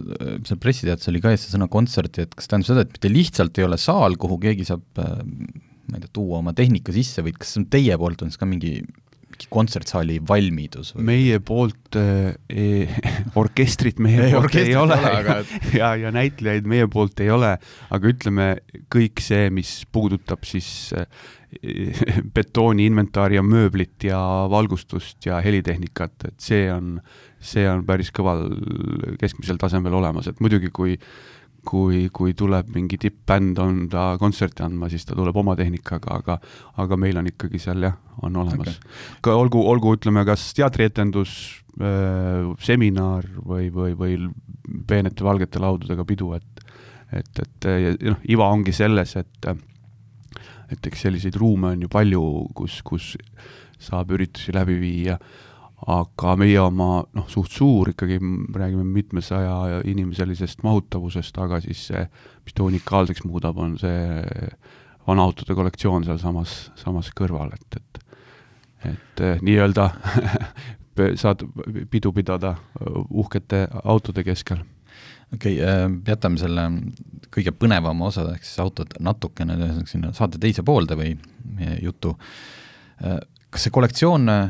[0.46, 3.58] seal pressiteates oli ka ees see sõna kontserti, et kas tähendab seda, et mitte lihtsalt
[3.58, 5.02] ei ole saal, kuhu keegi saab
[5.90, 8.80] ma ei tea, tuua oma tehnika sisse, vaid kas teie poolt on siis ka mingi
[9.54, 11.06] kontsertsaali valmidus või?
[11.14, 12.88] meie poolt äh, e,
[13.40, 15.38] orkestrit meie ei, poolt ei ole, ole aga...
[15.80, 17.54] ja, ja näitlejaid meie poolt ei ole,
[17.96, 18.50] aga ütleme,
[18.92, 21.08] kõik see, mis puudutab siis äh,
[22.36, 24.20] betooni inventari ja mööblit ja
[24.52, 26.98] valgustust ja helitehnikat, et see on,
[27.42, 28.48] see on päris kõval
[29.22, 30.98] keskmisel tasemel olemas, et muidugi kui
[31.70, 36.38] kui, kui tuleb mingi tipp-bänd on ta kontserti andma, siis ta tuleb oma tehnikaga, aga
[36.82, 38.78] aga meil on ikkagi seal jah, on olemas.
[38.80, 39.18] Okay..
[39.28, 41.34] ka olgu, olgu ütleme, kas teatrietendus
[41.82, 44.18] äh,, seminar või, või, või
[44.88, 46.66] peenete valgete laudadega pidu, et
[47.10, 49.48] et, et noh, iva ongi selles, et
[50.72, 52.24] et eks selliseid ruume on ju palju,
[52.56, 53.14] kus, kus
[53.80, 55.20] saab üritusi läbi viia
[55.88, 58.20] aga meie oma noh, suht suur ikkagi,
[58.56, 62.04] räägime mitmesaja inimeselisest mahutavusest, aga siis see,
[62.44, 64.02] mis ta unikaalseks muudab, on see
[65.08, 68.06] vanaautode kollektsioon sealsamas, samas kõrval, et, et
[68.88, 69.90] et eh, nii-öelda
[71.22, 71.44] saad
[71.92, 72.54] pidu pidada
[73.10, 74.62] uhkete autode keskel.
[75.36, 76.68] Okei okay, äh,, jätame selle
[77.34, 79.58] kõige põnevama osa, ehk siis autod natukene
[79.90, 81.16] sinna saate teise poolde või
[81.58, 82.16] meie jutu
[83.04, 83.20] äh,.
[83.50, 84.50] kas see kollektsioon äh,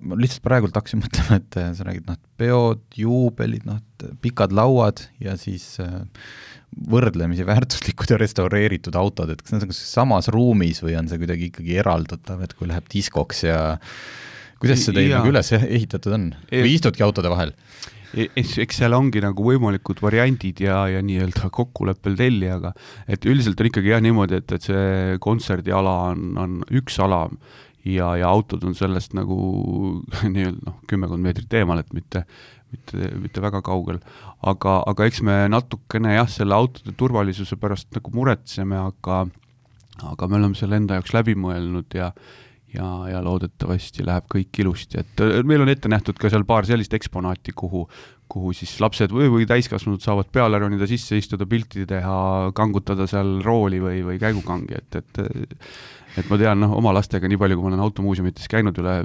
[0.00, 3.80] ma lihtsalt praegult hakkasin mõtlema, et äh, sa räägid noh, peod, juubelid, noh,
[4.24, 6.02] pikad lauad ja siis äh,
[6.72, 11.20] võrdlemisi väärtuslikud ja restaureeritud autod, et kas need on kas samas ruumis või on see
[11.20, 13.58] kuidagi ikkagi eraldatav, et kui läheb diskoks ja
[14.62, 17.52] kuidas see teil nagu üles ehitatud on või istudki autode vahel?
[18.12, 22.74] E-, eks, eks seal ongi nagu võimalikud variandid ja, ja nii-öelda kokkuleppel tellijaga,
[23.08, 27.24] et üldiselt on ikkagi jah niimoodi, et, et see kontserdiala on, on üks ala,
[27.88, 29.36] ja, ja autod on sellest nagu
[30.34, 32.24] nii-öelda noh, kümmekond meetrit eemal, et mitte,
[32.74, 34.02] mitte, mitte väga kaugel.
[34.40, 39.24] aga, aga eks me natukene jah, selle autode turvalisuse pärast nagu muretseme, aga
[40.02, 42.10] aga me oleme selle enda jaoks läbi mõelnud ja
[42.74, 46.68] ja, ja loodetavasti läheb kõik ilusti, et äh, meil on ette nähtud ka seal paar
[46.68, 47.86] sellist eksponaati, kuhu,
[48.32, 52.18] kuhu siis lapsed või, või täiskasvanud saavad peale ronida, sisse istuda, pilti teha,
[52.56, 55.22] kangutada seal rooli või, või käigukangi, et, et
[56.18, 58.96] et ma tean, noh, oma lastega, nii palju, kui ma olen automuuseumites käinud üle,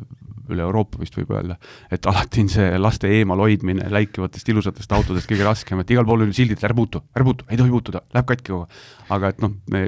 [0.51, 1.57] üle Euroopa vist võib öelda,
[1.93, 6.25] et alati on see laste eemal hoidmine läikivatest ilusatest autodest kõige raskem, et igal pool
[6.25, 8.85] on sildid, ära puutu, ära puutu, ei tohi puutuda, läheb katki kogu aeg.
[9.17, 9.83] aga et noh, me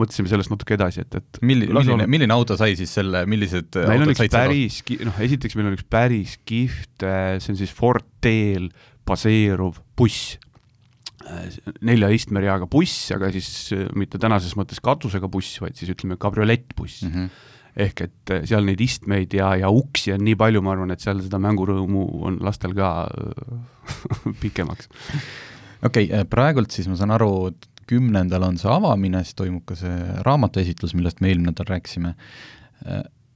[0.00, 4.06] mõtlesime sellest natuke edasi, et, et milline, milline, milline auto sai siis selle, millised meil
[4.06, 8.68] on üks päris, noh, esiteks meil on üks päris kihvt, see on siis Ford T-l
[9.08, 10.36] baseeruv buss
[11.84, 17.04] nelja istmereaga buss, aga siis äh, mitte tänases mõttes katusega buss, vaid siis ütleme kabriolettbuss
[17.04, 17.14] mm.
[17.14, 17.28] -hmm.
[17.86, 21.04] ehk et äh, seal neid istmeid ja, ja uksi on nii palju, ma arvan, et
[21.04, 23.58] seal seda mängurõõmu on lastel ka äh,
[24.42, 24.88] pikemaks.
[25.82, 27.50] okei okay,, praegult siis ma saan aru,
[27.88, 32.10] kümnendal on see avamine, siis toimub ka see raamatuesitlus, millest me eelmine nädal rääkisime,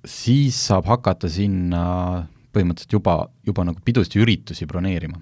[0.05, 5.21] siis saab hakata sinna põhimõtteliselt juba, juba nagu pidusid ja üritusi broneerima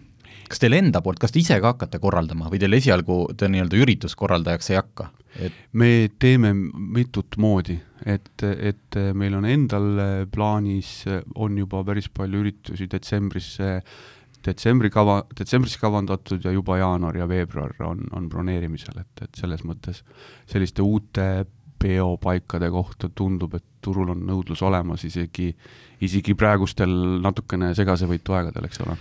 [0.50, 3.78] kas teil enda poolt, kas te ise ka hakkate korraldama või teil esialgu te nii-öelda
[3.84, 5.58] ürituskorraldajaks ei hakka et...?
[5.72, 9.90] me teeme mitut moodi, et, et meil on endal
[10.32, 11.04] plaanis,
[11.36, 13.70] on juba päris palju üritusi detsembrisse,
[14.44, 19.64] detsembri kava, detsembris kavandatud ja juba jaanuar ja veebruar on, on broneerimisel, et, et selles
[19.68, 20.02] mõttes
[20.50, 21.30] selliste uute
[21.80, 25.50] peopaikade kohta tundub, et turul on nõudlus olemas isegi,
[26.04, 26.92] isegi praegustel
[27.24, 28.98] natukene segasevõitu aegadel, eks ole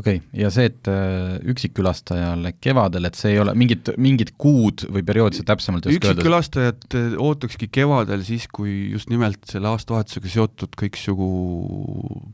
[0.00, 4.84] okei okay., ja see, et äh, üksikkülastajale kevadel, et see ei ole mingit, mingit kuud
[4.92, 6.16] või perioodi sa täpsemalt ei oska öelda?
[6.18, 11.30] üksikkülastajat äh, ootakski kevadel siis, kui just nimelt selle aastavahetusega seotud kõiksugu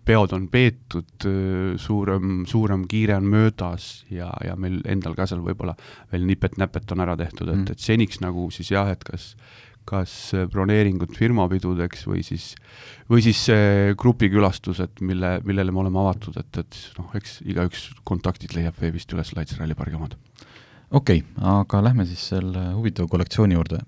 [0.09, 5.45] peod on peetud, äh, suurem, suurem kiire on möödas ja, ja meil endal ka seal
[5.45, 5.77] võib-olla
[6.13, 9.35] veel nipet-näpet on ära tehtud, et mm., et seniks nagu siis jah, et kas
[9.87, 10.13] kas
[10.53, 12.53] broneeringud firmapidudeks või siis,
[13.11, 13.45] või siis
[13.99, 19.35] grupikülastused, mille, millele me oleme avatud, et, et noh, eks igaüks kontaktid leiab veebist üles
[19.37, 20.17] Laitse rallipargi omad.
[20.91, 23.83] okei okay,, aga lähme siis selle huvitava kollektsiooni juurde.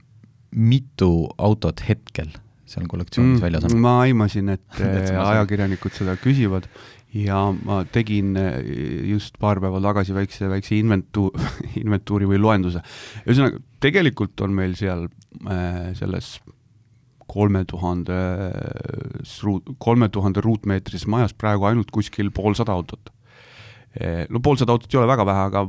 [0.51, 2.31] mitu autot hetkel
[2.69, 3.81] seal kollektsioonis mm, väljas on?
[3.81, 4.81] ma aimasin, et
[5.31, 6.69] ajakirjanikud seda küsivad
[7.17, 8.59] ja ma tegin eh,
[9.09, 11.31] just paar päeva tagasi väikse, väikse inventu-,
[11.83, 12.83] inventuuri või loenduse.
[13.25, 16.37] ühesõnaga, tegelikult on meil seal äh, selles
[17.29, 18.17] kolme tuhande,
[19.85, 23.11] kolme tuhande ruutmeetrises majas praegu ainult kuskil poolsada autot.
[23.93, 25.65] Eh, no poolsada autot ei ole väga vähe, aga,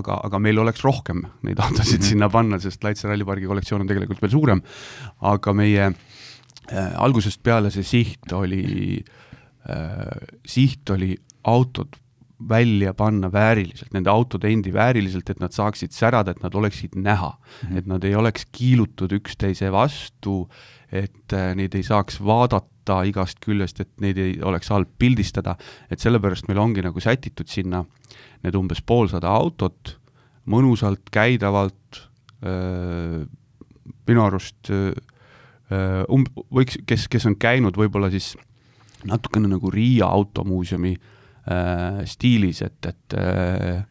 [0.00, 2.08] aga, aga meil oleks rohkem neid autosid mm -hmm.
[2.08, 4.62] sinna panna, sest Laitse rallipargi kollektsioon on tegelikult veel suurem.
[5.20, 9.23] aga meie äh, algusest peale see siht oli Äh,
[10.44, 11.14] siht oli
[11.48, 11.96] autod
[12.48, 17.30] välja panna vääriliselt, nende autode endi vääriliselt, et nad saaksid särada, et nad oleksid näha
[17.30, 17.78] mm, -hmm.
[17.78, 20.48] et nad ei oleks kiilutud üksteise vastu,
[20.92, 25.56] et äh, neid ei saaks vaadata igast küljest, et neid ei oleks halb pildistada,
[25.90, 27.84] et sellepärast meil ongi nagu sätitud sinna
[28.42, 29.98] need umbes poolsada autot
[30.46, 32.10] mõnusalt, käidavalt,
[32.44, 33.24] äh,
[34.06, 34.68] minu arust
[36.08, 38.34] um-, võiks, kes, kes on käinud võib-olla siis
[39.08, 43.84] natukene nagu Riia automuuseumi äh, stiilis, et, et äh,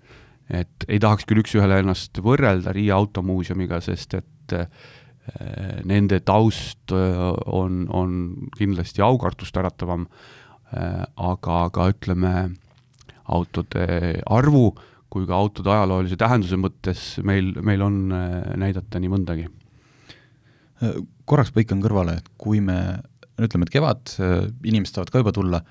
[0.51, 4.67] et ei tahaks küll üks-ühele ennast võrrelda Riia automuuseumiga, sest et äh,
[5.87, 8.17] nende taust äh, on, on
[8.57, 10.07] kindlasti aukartust äratavam
[10.73, 12.33] äh,, aga, aga ütleme,
[13.23, 13.87] autode
[14.27, 14.73] arvu
[15.13, 19.49] kui ka autode ajaloolise tähenduse mõttes meil, meil on äh, näidata nii mõndagi.
[21.29, 22.99] korraks põikan kõrvale, et kui me
[23.47, 25.63] ütleme, et kevad, äh, inimesed tahavad ka juba tulla,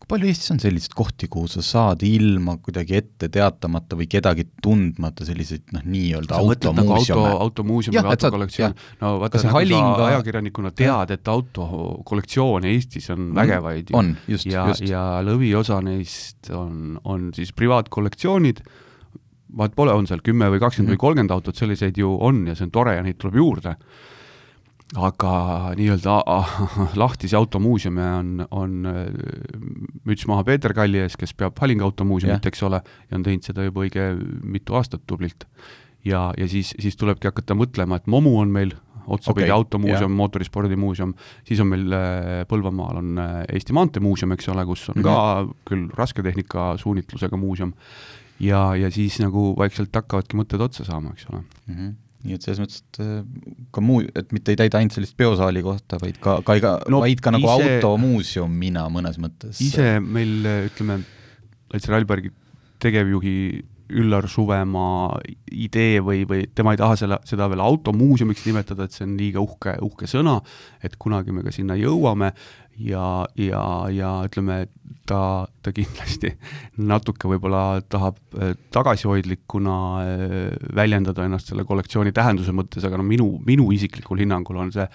[0.00, 4.46] kui palju Eestis on selliseid kohti, kuhu sa saad ilma kuidagi ette teatamata või kedagi
[4.64, 9.96] tundmata selliseid noh, nii-öelda automuuseume nagu auto, automuuseum või autokollektsioon, no vaata, nagu Hallinga...
[9.98, 16.48] sa ajakirjanikuna tead, et autokollektsioone Eestis on mm, vägevaid on, just, ja, ja lõviosa neist
[16.56, 18.64] on, on siis privaatkollektsioonid,
[19.60, 20.96] vaat pole, on seal kümme või kakskümmend mm.
[20.96, 23.76] või kolmkümmend autot, selliseid ju on ja see on tore ja neid tuleb juurde
[24.98, 25.32] aga
[25.78, 26.16] nii-öelda
[27.02, 29.04] lahtisi automuuseume on, on äh,
[30.08, 33.66] müts maha Peeter Kalli ees, kes peab Hallinga automuuseumit, eks ole, ja on teinud seda
[33.68, 34.10] juba õige
[34.42, 35.46] mitu aastat tublilt.
[36.04, 38.74] ja, ja siis, siis tulebki hakata mõtlema, et Momu on meil
[39.10, 41.14] otsapidi okay, automuuseum, mootorispordimuuseum,
[41.46, 45.08] siis on meil äh, Põlvamaal on äh, Eesti Maanteemuuseum, eks ole, kus on mm -hmm.
[45.08, 45.56] ka mhm.
[45.70, 47.74] küll rasketehnika suunitlusega muuseum,
[48.40, 51.74] ja, ja siis nagu vaikselt hakkavadki mõtted otsa saama, eks ole mm.
[51.74, 53.22] -hmm nii et selles mõttes, et äh,
[53.72, 57.00] ka muu, et mitte ei täida ainult sellist peosaali kohta, vaid ka, ka iga no,,
[57.04, 59.60] vaid ka nagu ise, automuuseumina mõnes mõttes.
[59.64, 61.00] ise meil, ütleme,
[61.70, 62.32] Laitse rallipargi
[62.82, 63.34] tegevjuhi
[64.00, 65.18] Üllar Suvemaa
[65.50, 69.42] idee või, või tema ei taha selle, seda veel automuuseumiks nimetada, et see on liiga
[69.42, 70.38] uhke, uhke sõna,
[70.82, 72.32] et kunagi me ka sinna jõuame
[72.78, 73.06] ja,
[73.38, 74.62] ja, ja ütleme,
[75.10, 75.22] ta,
[75.62, 76.30] ta kindlasti
[76.92, 80.36] natuke võib-olla tahab äh, tagasihoidlikuna äh,
[80.76, 84.86] väljendada ennast selle kollektsiooni tähenduse mõttes, aga no minu, minu isiklikul hinnangul on see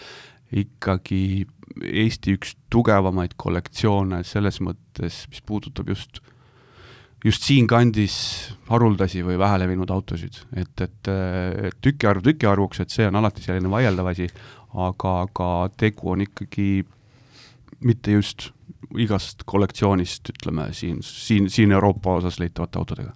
[0.63, 6.31] ikkagi Eesti üks tugevamaid kollektsioone selles mõttes, mis puudutab just äh,
[7.25, 8.15] just siinkandis
[8.69, 14.11] haruldasi või vähelevinud autosid, et, et, et tükiarv tükiarvuks, et see on alati selline vaieldav
[14.11, 14.27] asi,
[14.73, 15.49] aga, aga
[15.79, 16.69] tegu on ikkagi
[17.85, 18.51] mitte just
[19.01, 23.13] igast kollektsioonist, ütleme siin, siin, siin Euroopa osas leitavate autodega.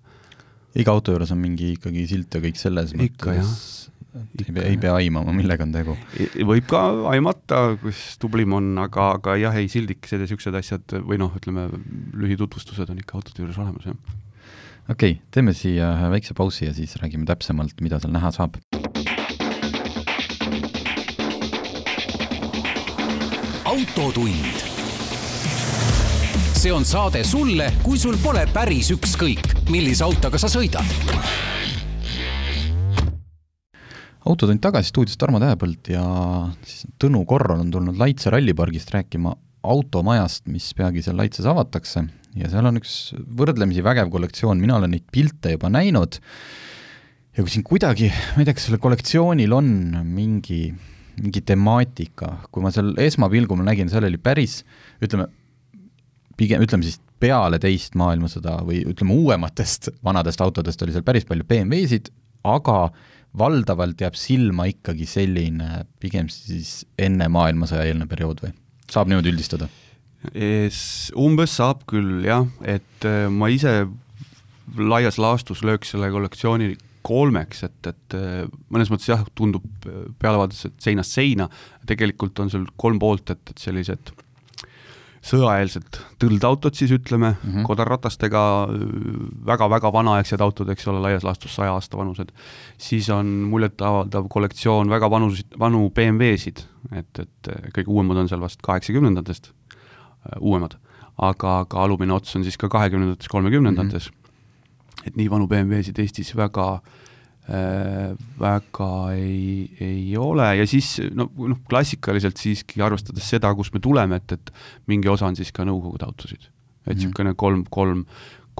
[0.76, 3.80] iga auto juures on mingi ikkagi silt ja kõik selles ikka, mõttes
[4.14, 5.96] ei pea, ei pea aimama, millega on tegu.
[6.50, 11.20] võib ka aimata, kus tublim on, aga, aga jah, ei sildikesed ja niisugused asjad või
[11.22, 11.68] noh, ütleme
[12.18, 14.00] lühitutvustused on ikka autode juures olemas, jah.
[14.90, 18.58] okei okay,, teeme siia ühe väikse pausi ja siis räägime täpsemalt, mida seal näha saab.
[23.70, 24.69] autotund.
[26.60, 30.84] See on saade sulle, kui sul pole päris ükskõik, millise autoga sa sõidad.
[34.28, 36.04] Autotund tagasi stuudios Tarmo Tähepõld ja
[36.68, 39.38] siis Tõnu Korral on tulnud Laitse rallipargist rääkima
[39.72, 42.04] automajast, mis peagi seal Laitses avatakse.
[42.36, 42.98] Ja seal on üks
[43.40, 46.20] võrdlemisi vägev kollektsioon, mina olen neid pilte juba näinud.
[47.40, 49.74] Ja kui siin kuidagi, ma ei tea, kas sellel kollektsioonil on
[50.12, 50.66] mingi,
[51.24, 54.66] mingi temaatika, kui ma seal esmapilgul nägin, seal oli päris
[55.00, 55.32] ütleme,
[56.40, 61.46] pigem ütleme siis peale teist maailmasõda või ütleme, uuematest vanadest autodest oli seal päris palju
[61.50, 62.12] BMW-sid,
[62.48, 62.90] aga
[63.38, 68.54] valdavalt jääb silma ikkagi selline pigem siis enne maailmasõja eelne periood või?
[68.90, 69.70] saab niimoodi üldistada?
[71.20, 73.84] umbes saab küll jah, et äh, ma ise
[74.78, 76.74] laias laastus lööks selle kollektsiooni
[77.08, 78.42] kolmeks, et, et äh,
[78.74, 79.64] mõnes mõttes jah, tundub
[80.20, 81.48] pealevaadates, et seinast seina,
[81.88, 84.12] tegelikult on seal kolm poolt, et, et sellised
[85.26, 88.42] sõjaeelsed tõldautod siis ütleme mm -hmm., kodarratastega
[89.46, 92.32] väga-väga vanaaegsed autod, eks ole, laias laastus saja aasta vanused.
[92.78, 98.62] siis on muljetavaldav kollektsioon väga vanus, vanu BMW-sid, et, et kõige uuemad on seal vast
[98.62, 99.52] kaheksakümnendatest,
[100.40, 100.78] uuemad,
[101.18, 104.16] aga, aga alumine ots on siis ka kahekümnendates, kolmekümnendates mm.
[104.16, 105.08] -hmm.
[105.08, 107.09] et nii vanu BMW-sid Eestis väga äh, Äh,
[107.50, 114.20] väga ei, ei ole ja siis no, noh, klassikaliselt siiski arvestades seda, kust me tuleme,
[114.22, 114.52] et, et
[114.92, 116.46] mingi osa on siis ka Nõukogude autosid.
[116.86, 117.00] et mhm.
[117.00, 118.06] niisugune mm kolm, kolm,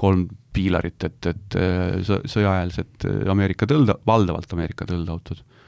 [0.00, 5.60] kolm piilarit, et, et äh, sõjaeelsed Ameerika tõlda, valdavalt Ameerika tõldautod Äh,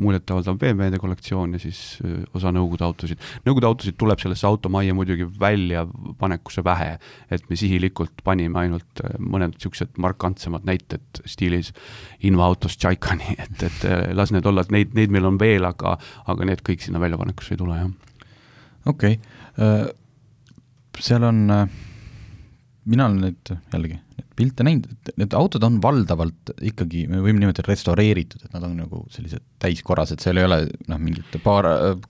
[0.00, 3.20] muljetavaldav BMW-de kollektsioon ja siis äh, osa Nõukogude autosid.
[3.44, 6.96] Nõukogude autosid tuleb sellesse automajja muidugi väljapanekusse vähe,
[7.30, 11.72] et me sihilikult panime ainult äh, mõned niisugused markantsemad näited stiilis
[12.26, 15.96] invaautost Tšaikani, et, et las need olla, et neid, neid meil on veel, aga,
[16.30, 17.92] aga need kõik sinna väljapanekusse ei tule, jah.
[18.90, 19.92] okei okay.,
[21.04, 21.46] seal on,
[22.84, 24.03] mina olen nüüd jällegi
[24.36, 28.74] pilte näinud, et need autod on valdavalt ikkagi, me võime nimetada restaureeritud, et nad on
[28.82, 30.58] nagu sellised täiskorrased, seal ei ole
[30.90, 31.68] noh, mingit paar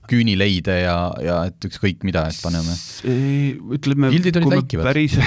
[0.09, 2.77] küünileide ja, ja et ükskõik mida, et paneme.
[3.77, 4.89] ütleme, kui me läikivad.
[4.89, 5.17] päris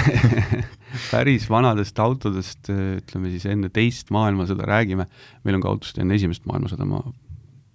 [1.12, 5.06] päris vanadest autodest, ütleme siis enne teist maailmasõda räägime,
[5.46, 7.02] meil on ka autost enne esimest maailmasõda, ma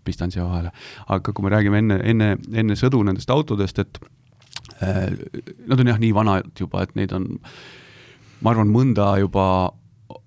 [0.04, 0.74] pistan siia vahele,
[1.16, 4.02] aga kui me räägime enne, enne, enne sõdu nendest autodest, et
[4.84, 5.14] äh,
[5.70, 7.56] nad on jah nii vanad juba, et neid on äh,
[8.43, 9.45] ma arvan, mõnda juba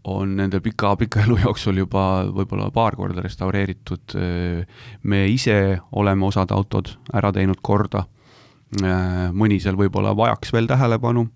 [0.06, 4.16] on nende pika, pika elu jooksul juba võib-olla paar korda restaureeritud.
[5.02, 8.06] me ise oleme osad autod ära teinud korda.
[9.32, 11.28] mõni seal võib-olla vajaks veel tähelepanu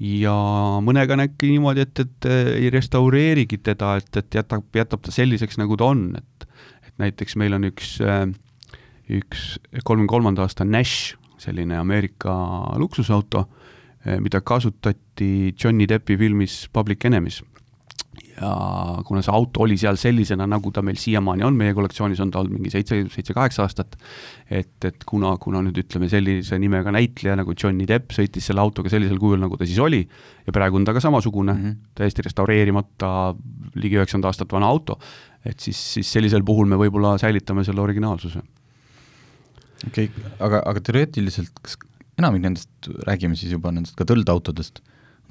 [0.00, 0.34] ja
[0.82, 5.58] mõnega on äkki niimoodi, et, et ei restaureerigi teda, et, et jätab, jätab ta selliseks,
[5.60, 6.48] nagu ta on, et
[6.92, 7.96] et näiteks meil on üks,
[9.08, 9.44] üks
[9.84, 12.34] kolmekümne kolmanda aasta Nash, selline Ameerika
[12.78, 13.46] luksusauto
[14.20, 17.42] mida kasutati Johnny Deppi filmis Public Enemies.
[18.32, 18.48] ja
[19.06, 22.40] kuna see auto oli seal sellisena, nagu ta meil siiamaani on, meie kollektsioonis on ta
[22.40, 23.94] olnud mingi seitse, seitse-kaheksa aastat,
[24.50, 28.92] et, et kuna, kuna nüüd ütleme, sellise nimega näitleja nagu Johnny Depp sõitis selle autoga
[28.92, 30.02] sellisel kujul, nagu ta siis oli,
[30.46, 31.92] ja praegu on ta ka samasugune mm, -hmm.
[32.00, 33.12] täiesti restaureerimata,
[33.80, 34.98] ligi üheksakümmend aastat vana auto,
[35.44, 38.42] et siis, siis sellisel puhul me võib-olla säilitame selle originaalsuse
[39.86, 41.78] okei okay,, aga, aga teoreetiliselt, kas
[42.20, 42.70] enamik nendest,
[43.06, 44.82] räägime siis juba nendest ka tõldautodest,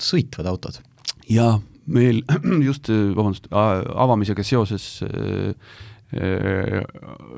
[0.02, 0.82] sõitvad autod.
[1.30, 1.60] jaa,
[1.92, 2.24] meil
[2.70, 5.54] just, vabandust, avamisega seoses äh,
[6.18, 6.82] äh,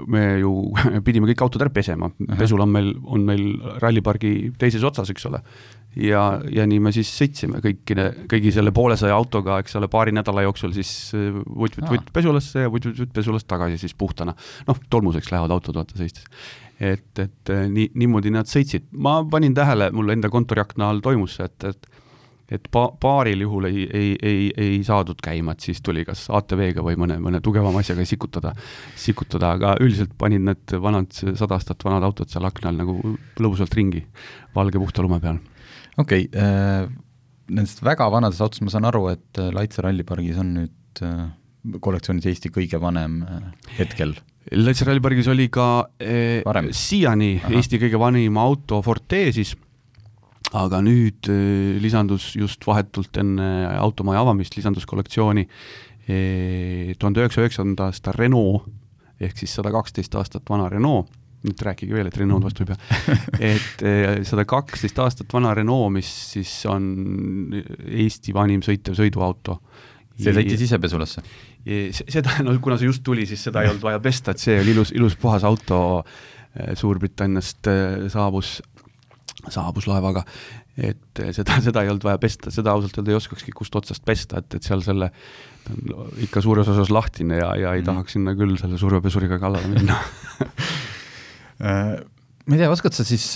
[0.08, 0.56] me ju
[1.08, 3.48] pidime kõik autod ära pesema, pesul on meil, on meil
[3.84, 5.44] rallipargi teises otsas, eks ole.
[6.00, 10.48] ja, ja nii me siis sõitsime kõikide, kõigi selle poolesaja autoga, eks ole, paari nädala
[10.48, 14.36] jooksul siis vutt-vutt-vutt äh, pesulasse ja vutt-vutt-vutt pesulast tagasi siis puhtana.
[14.68, 16.28] noh, tolmuseks lähevad autod vaata sõites
[16.80, 18.90] et, et äh, nii, niimoodi nad sõitsid.
[18.92, 21.92] ma panin tähele, mul enda kontoriakna all toimus see, et, et
[22.54, 26.84] et pa-, paaril juhul ei, ei, ei, ei saadud käima, et siis tuli kas ATV-ga
[26.86, 28.52] või mõne, mõne tugevama asjaga sikutada,
[29.00, 33.74] sikutada, aga üldiselt panin need vanad, sada aastat vanad autod seal akna all nagu lõbusalt
[33.80, 34.04] ringi,
[34.56, 35.40] valge puhta lume peal.
[35.98, 36.92] okei okay, äh,,
[37.54, 41.26] nendest väga vanadest autodest ma saan aru, et äh, Laitse rallipargis on nüüd äh,
[41.84, 44.18] kollektsioonis Eesti kõige vanem äh, hetkel
[44.52, 46.44] Lätsi rallipargis oli ka eh,
[46.76, 49.54] siiani Eesti kõige vanim auto Forte siis,
[50.60, 57.88] aga nüüd eh, lisandus just vahetult enne automaja avamist, lisandus kollektsiooni eh, tuhande üheksasaja üheksakümnenda
[57.88, 58.68] aasta Renault
[59.24, 61.10] ehk siis sada kaksteist aastat vana Renault,
[61.44, 62.78] nüüd rääkige veel, et Renault vastu ei pea,
[63.54, 66.86] et eh, sada kaksteist aastat vana Renault, mis siis on
[67.54, 69.60] Eesti vanim sõitev sõiduauto.
[70.24, 71.24] See sõitis ise pesulasse?
[71.92, 74.74] seda, no kuna see just tuli, siis seda ei olnud vaja pesta, et see oli
[74.76, 78.58] ilus, ilus puhas auto äh, Suurbritanniast äh, saabus,
[79.48, 80.26] saabus laevaga.
[80.78, 84.06] et äh, seda, seda ei olnud vaja pesta, seda ausalt öelda ei oskakski kust otsast
[84.06, 85.12] pesta, et, et seal selle
[85.64, 87.88] ta on ikka suures osas lahtine ja, ja ei mm.
[87.88, 90.00] tahaks sinna küll selle survepesuriga kallale minna
[91.64, 93.30] ma ei tea, oskad sa siis,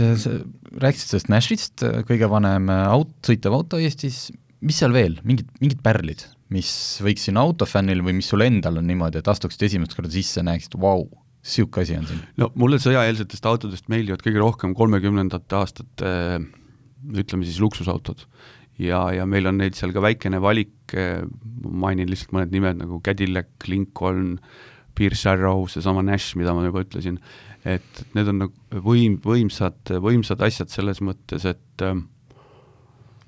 [0.81, 4.25] rääkisid sellest Nashist, kõige vanem aut-, sõitev auto Eestis,
[4.59, 6.25] mis seal veel, mingid, mingid pärlid?
[6.53, 6.71] Mis
[7.03, 10.77] võiks siin autofännil või mis sul endal on niimoodi, et astuksid esimest korda sisse, näeksid,
[10.79, 11.07] vau,
[11.43, 12.21] niisugune asi on siin?
[12.41, 16.13] no mulle sõjaeelsetest autodest meeldivad kõige rohkem kolmekümnendate aastate
[17.15, 18.25] ütleme siis luksusautod.
[18.79, 20.95] ja, ja meil on neid seal ka väikene valik,
[21.63, 24.37] mainin lihtsalt mõned nimed nagu Cadillac, Lincoln,
[24.97, 27.19] Pierce Arrow, seesama Nash, mida ma juba ütlesin,
[27.67, 31.97] et need on nagu võim, võimsad, võimsad asjad selles mõttes, et äh,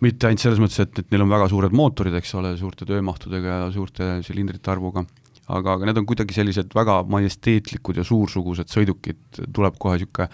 [0.03, 3.63] mitte ainult selles mõttes, et, et neil on väga suured mootorid, eks ole, suurte töömahtudega
[3.63, 5.03] ja suurte silindrite arvuga,
[5.49, 9.21] aga, aga need on kuidagi sellised väga majesteetlikud ja suursugused sõidukid,
[9.55, 10.29] tuleb kohe niisugune,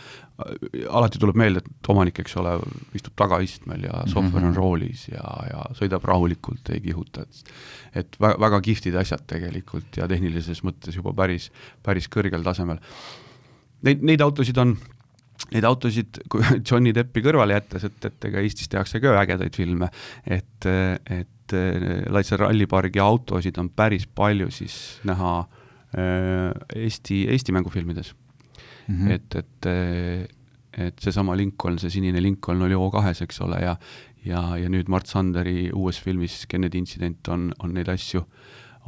[0.92, 2.58] alati tuleb meelde, et omanik, eks ole,
[2.98, 4.58] istub tagaistmel ja sohver on mhm.
[4.60, 7.54] roolis ja, ja sõidab rahulikult, ei kihuta, et
[8.04, 11.48] et väga, väga kihvtid asjad tegelikult ja tehnilises mõttes juba päris,
[11.84, 12.82] päris kõrgel tasemel.
[13.88, 14.74] Neid, neid autosid on
[15.54, 19.92] neid autosid, kui Johnny Deppi kõrvale jättes, et, et ega Eestis tehakse ka ägedaid filme,
[20.26, 21.32] et, et
[22.10, 24.76] Laitse rallipargi autosid on päris palju siis
[25.06, 25.34] näha
[25.94, 28.16] äh, Eesti, Eesti mängufilmides
[28.88, 28.96] mm.
[28.96, 29.12] -hmm.
[29.12, 29.70] et, et,
[30.88, 33.78] et seesama Lincoln, see sinine Lincoln oli O2-s, eks ole, ja
[34.26, 38.24] ja, ja nüüd Mart Sanderi uues filmis Kennedy intsident on, on neid asju,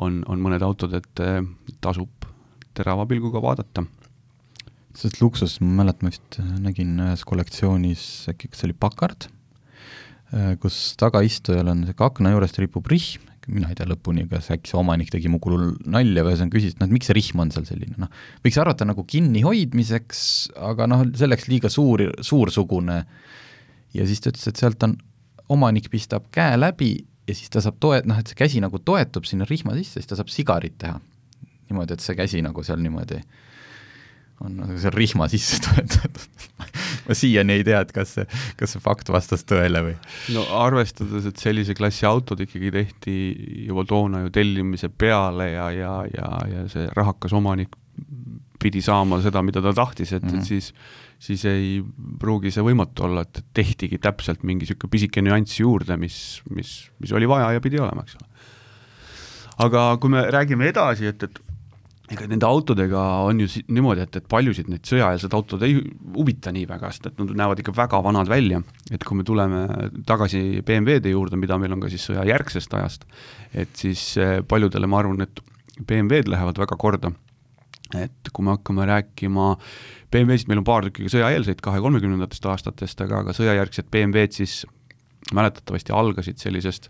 [0.04, 1.24] on, on mõned autod, et
[1.82, 2.28] tasub
[2.78, 3.86] terava pilguga vaadata
[4.98, 9.30] sest luksus, ma mäletan, ma vist nägin ühes kollektsioonis, äkki kas see oli Packard,
[10.34, 14.74] äh, kus tagaistujal on sihuke akna juurest ripub rihm, mina ei tea lõpuni, kas äkki
[14.74, 17.44] see omanik tegi mu kulul nalja või ühesõnaga küsis, et noh, et miks see rihm
[17.46, 18.10] on seal selline, noh,
[18.44, 20.24] võiks arvata nagu kinnihoidmiseks,
[20.68, 22.98] aga noh, selleks liiga suur, suursugune.
[23.96, 24.98] ja siis ta ütles, et sealt on,
[25.54, 26.92] omanik pistab käe läbi
[27.28, 30.10] ja siis ta saab toe-, noh, et see käsi nagu toetub sinna rihma sisse, siis
[30.10, 31.00] ta saab sigarit teha.
[31.70, 33.47] niimoodi, et see käsi nagu seal niimoodi äh,
[34.44, 36.48] on nagu seal rihma sisse toetatud
[37.08, 38.28] ma siiani ei tea, et kas see,
[38.60, 39.96] kas see fakt vastas tõele või?
[40.36, 43.18] no arvestades, et sellise klassi autod ikkagi tehti
[43.70, 47.76] juba toona ju tellimise peale ja, ja, ja, ja see rahakas omanik
[48.62, 50.34] pidi saama seda, mida ta tahtis, et mm, -hmm.
[50.34, 50.48] et mhm.
[50.48, 50.74] siis
[51.20, 51.82] siis ei
[52.22, 57.14] pruugi see võimatu olla, et tehtigi täpselt mingi niisugune pisike nüanss juurde, mis, mis, mis
[57.18, 58.28] oli vaja ja pidi olema, eks ole.
[59.66, 61.40] aga kui me räägime edasi, et, et
[62.08, 65.76] ega nende autodega on ju niimoodi, et, et paljusid neid sõjaeelsed autod ei
[66.16, 68.62] huvita nii väga, sest et nad näevad ikka väga vanad välja,
[68.96, 69.66] et kui me tuleme
[70.08, 73.08] tagasi BMW-de juurde, mida meil on ka siis sõjajärgsest ajast,
[73.52, 75.44] et siis eh, paljudele ma arvan, et
[75.82, 77.12] BMW-d lähevad väga korda.
[77.96, 79.54] et kui me hakkame rääkima
[80.12, 84.66] BMW-sid, meil on paar tükki sõjaeelseid kahe-kolmekümnendatest aastatest, aga ka sõjajärgsed BMW-d siis
[85.36, 86.90] mäletatavasti algasid sellisest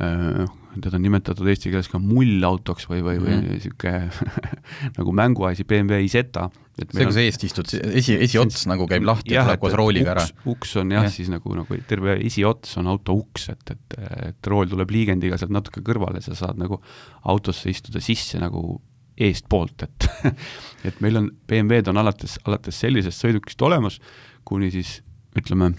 [0.00, 0.44] äh,
[0.78, 4.92] teda on nimetatud eesti keeles ka mullautoks või, või, või niisugune mm -hmm.
[4.98, 6.50] nagu mänguasi BMW Isetta.
[6.80, 10.26] see, kus eest istud, esi, esiots nagu käib lahti ja tuleb koos rooliga ära.
[10.46, 13.98] uks on jah ja., siis nagu, nagu terve esiots on auto uks, et, et,
[14.28, 16.80] et rool tuleb liigendiga sealt natuke kõrvale, sa saad nagu
[17.24, 18.80] autosse istuda sisse nagu
[19.18, 20.08] eestpoolt, et
[20.88, 24.00] et meil on, BMW-d on alates, alates sellisest sõidukist olemas,
[24.44, 25.00] kuni siis
[25.36, 25.74] ütleme,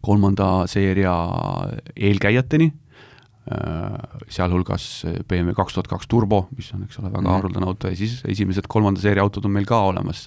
[0.00, 1.12] kolmanda seeria
[1.96, 2.72] eelkäijateni
[3.44, 4.84] sealhulgas
[5.28, 7.34] BMW kaks tuhat kaks Turbo, mis on, eks ole, väga mm.
[7.36, 10.26] haruldane auto ja siis esimesed kolmanda seeria autod on meil ka olemas.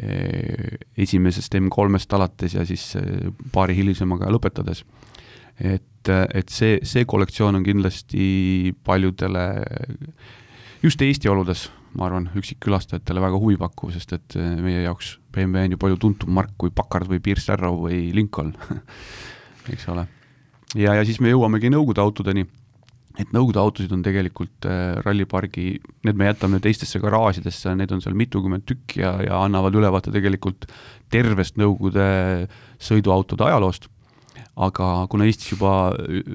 [0.00, 4.84] Äh, esimesest M3-st alates ja siis äh, paari hilisemaga lõpetades.
[5.60, 9.42] et, et see, see kollektsioon on kindlasti paljudele
[10.80, 11.66] just Eesti oludes,
[11.98, 16.54] ma arvan, üksikkülastajatele väga huvipakkuv, sest et meie jaoks BMW on ju palju tuntum mark
[16.56, 18.54] kui Packard või Pierce Arrow või Lincoln
[19.74, 20.06] eks ole
[20.78, 22.44] ja, ja siis me jõuamegi Nõukogude autodeni,
[23.18, 25.72] et Nõukogude autosid on tegelikult äh, rallipargi,
[26.06, 30.68] need me jätame teistesse garaažidesse, neid on seal mitukümmend tükki ja, ja annavad ülevaate tegelikult
[31.12, 32.04] tervest Nõukogude
[32.82, 33.90] sõiduautode ajaloost,
[34.60, 35.94] aga kuna Eestis juba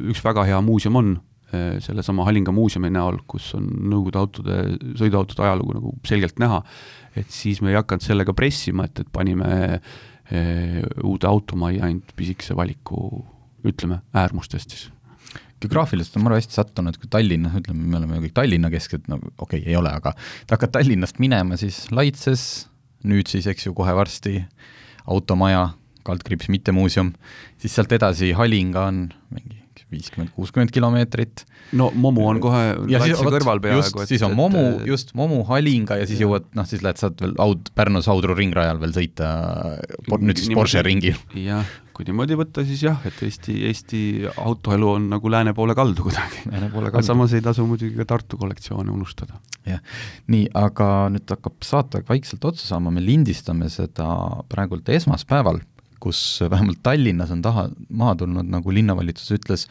[0.09, 1.13] üks väga hea muuseum on,
[1.53, 4.59] äh, sellesama Halinga muuseumi näol, kus on Nõukogude autode,
[4.99, 6.59] sõiduautode ajalugu nagu selgelt näha,
[7.15, 9.79] et siis me ei hakanud sellega pressima, et, et panime
[10.27, 13.23] eh, uude automajja ainult pisikese valiku
[13.65, 14.89] ütleme, äärmustest siis
[15.63, 19.19] geograafiliselt on maru hästi sattunud, kui Tallinnas, ütleme, me oleme ju kõik Tallinna kesksed, no
[19.21, 20.13] okei okay,, ei ole, aga
[20.51, 22.67] hakkad Tallinnast minema, siis Laitses,
[23.07, 24.41] nüüd siis, eks ju, kohe varsti
[25.11, 25.69] automaja,
[26.05, 27.13] kaldkriips mitte muuseum,
[27.61, 29.63] siis sealt edasi Halinga on mingi
[29.93, 31.45] viiskümmend, kuuskümmend kilomeetrit.
[31.77, 34.05] no Momu on kohe Laitse kõrval peaaegu.
[34.09, 36.27] siis on et, Momu, just Momu, Halinga ja siis ja.
[36.27, 39.31] jõuad, noh siis lähed, saad veel Aud-, Pärnu Saudru ringrajal veel sõita,
[40.17, 41.19] nüüd siis Porsche ringil.
[41.37, 43.99] jah, kui niimoodi võtta, siis jah, et Eesti, Eesti
[44.35, 46.43] autoelu on nagu lääne poole kaldu kuidagi.
[46.51, 49.39] aga samas ei tasu muidugi ka Tartu kollektsioone unustada.
[49.65, 49.79] jah,
[50.27, 54.09] nii, aga nüüd hakkab saate vaikselt otsa saama, me lindistame seda
[54.51, 55.63] praegult esmaspäeval
[56.05, 56.21] kus
[56.51, 59.65] vähemalt Tallinnas on taha, maha tulnud, nagu linnavalitsus ütles,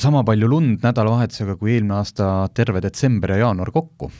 [0.00, 4.12] sama palju lund nädalavahetusega kui eelmine aasta terve detsember ja jaanuar kokku.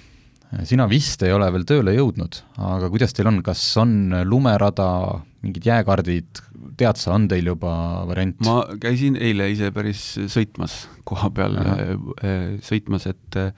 [0.68, 4.88] sina vist ei ole veel tööle jõudnud, aga kuidas teil on, kas on lumerada,
[5.40, 6.42] mingid jääkardid,
[6.78, 7.72] tead sa, on teil juba
[8.08, 8.38] variant?
[8.46, 10.02] ma käisin eile ise päris
[10.32, 11.80] sõitmas koha peal äh,
[12.24, 13.52] äh, sõitmas, et äh,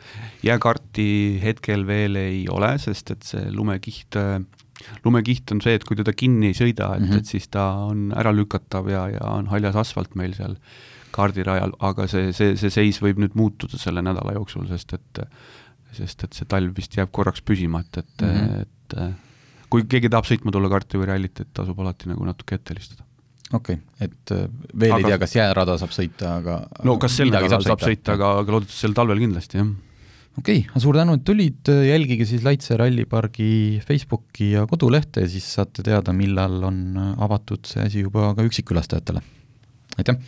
[0.47, 1.09] jääkaarti
[1.43, 4.19] hetkel veel ei ole, sest et see lumekiht
[5.05, 7.23] lumekiht on see, et kui teda kinni ei sõida, et mm, -hmm.
[7.23, 10.57] et siis ta on äralükatav ja, ja on haljas asfalt meil seal
[11.15, 15.27] kaardirajal, aga see, see, see seis võib nüüd muutuda selle nädala jooksul, sest et
[15.95, 18.63] sest et see talv vist jääb korraks püsima, et, et mm, -hmm.
[18.63, 19.24] et
[19.75, 23.03] kui keegi tahab sõitma tulla karti või rallit, et tasub alati nagu natuke ette helistada
[23.53, 25.01] okei okay., et äh, veel aga...
[25.01, 28.31] ei tea, kas jäärada saab sõita, aga no kas sel nädalal saab, saab sõita, aga,
[28.43, 29.73] aga loodetavasti sel talvel kindlasti, jah.
[30.41, 35.49] okei okay,, suur tänu, et tulid, jälgige siis Laitse rallipargi Facebooki ja kodulehte ja siis
[35.59, 36.81] saate teada, millal on
[37.27, 39.25] avatud see asi juba ka üksikkülastajatele.
[39.99, 40.19] aitäh!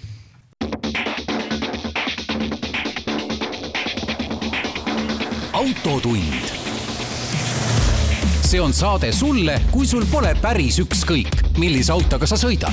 [5.57, 6.56] autotund.
[8.47, 12.73] See on saade sulle, kui sul pole päris ükskõik, millise autoga sa sõidad.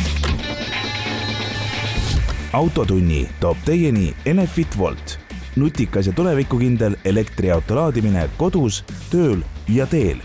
[2.54, 5.18] autotunni toob teieni Enefit Volt,
[5.56, 10.22] nutikas ja tulevikukindel elektriauto laadimine kodus, tööl ja teel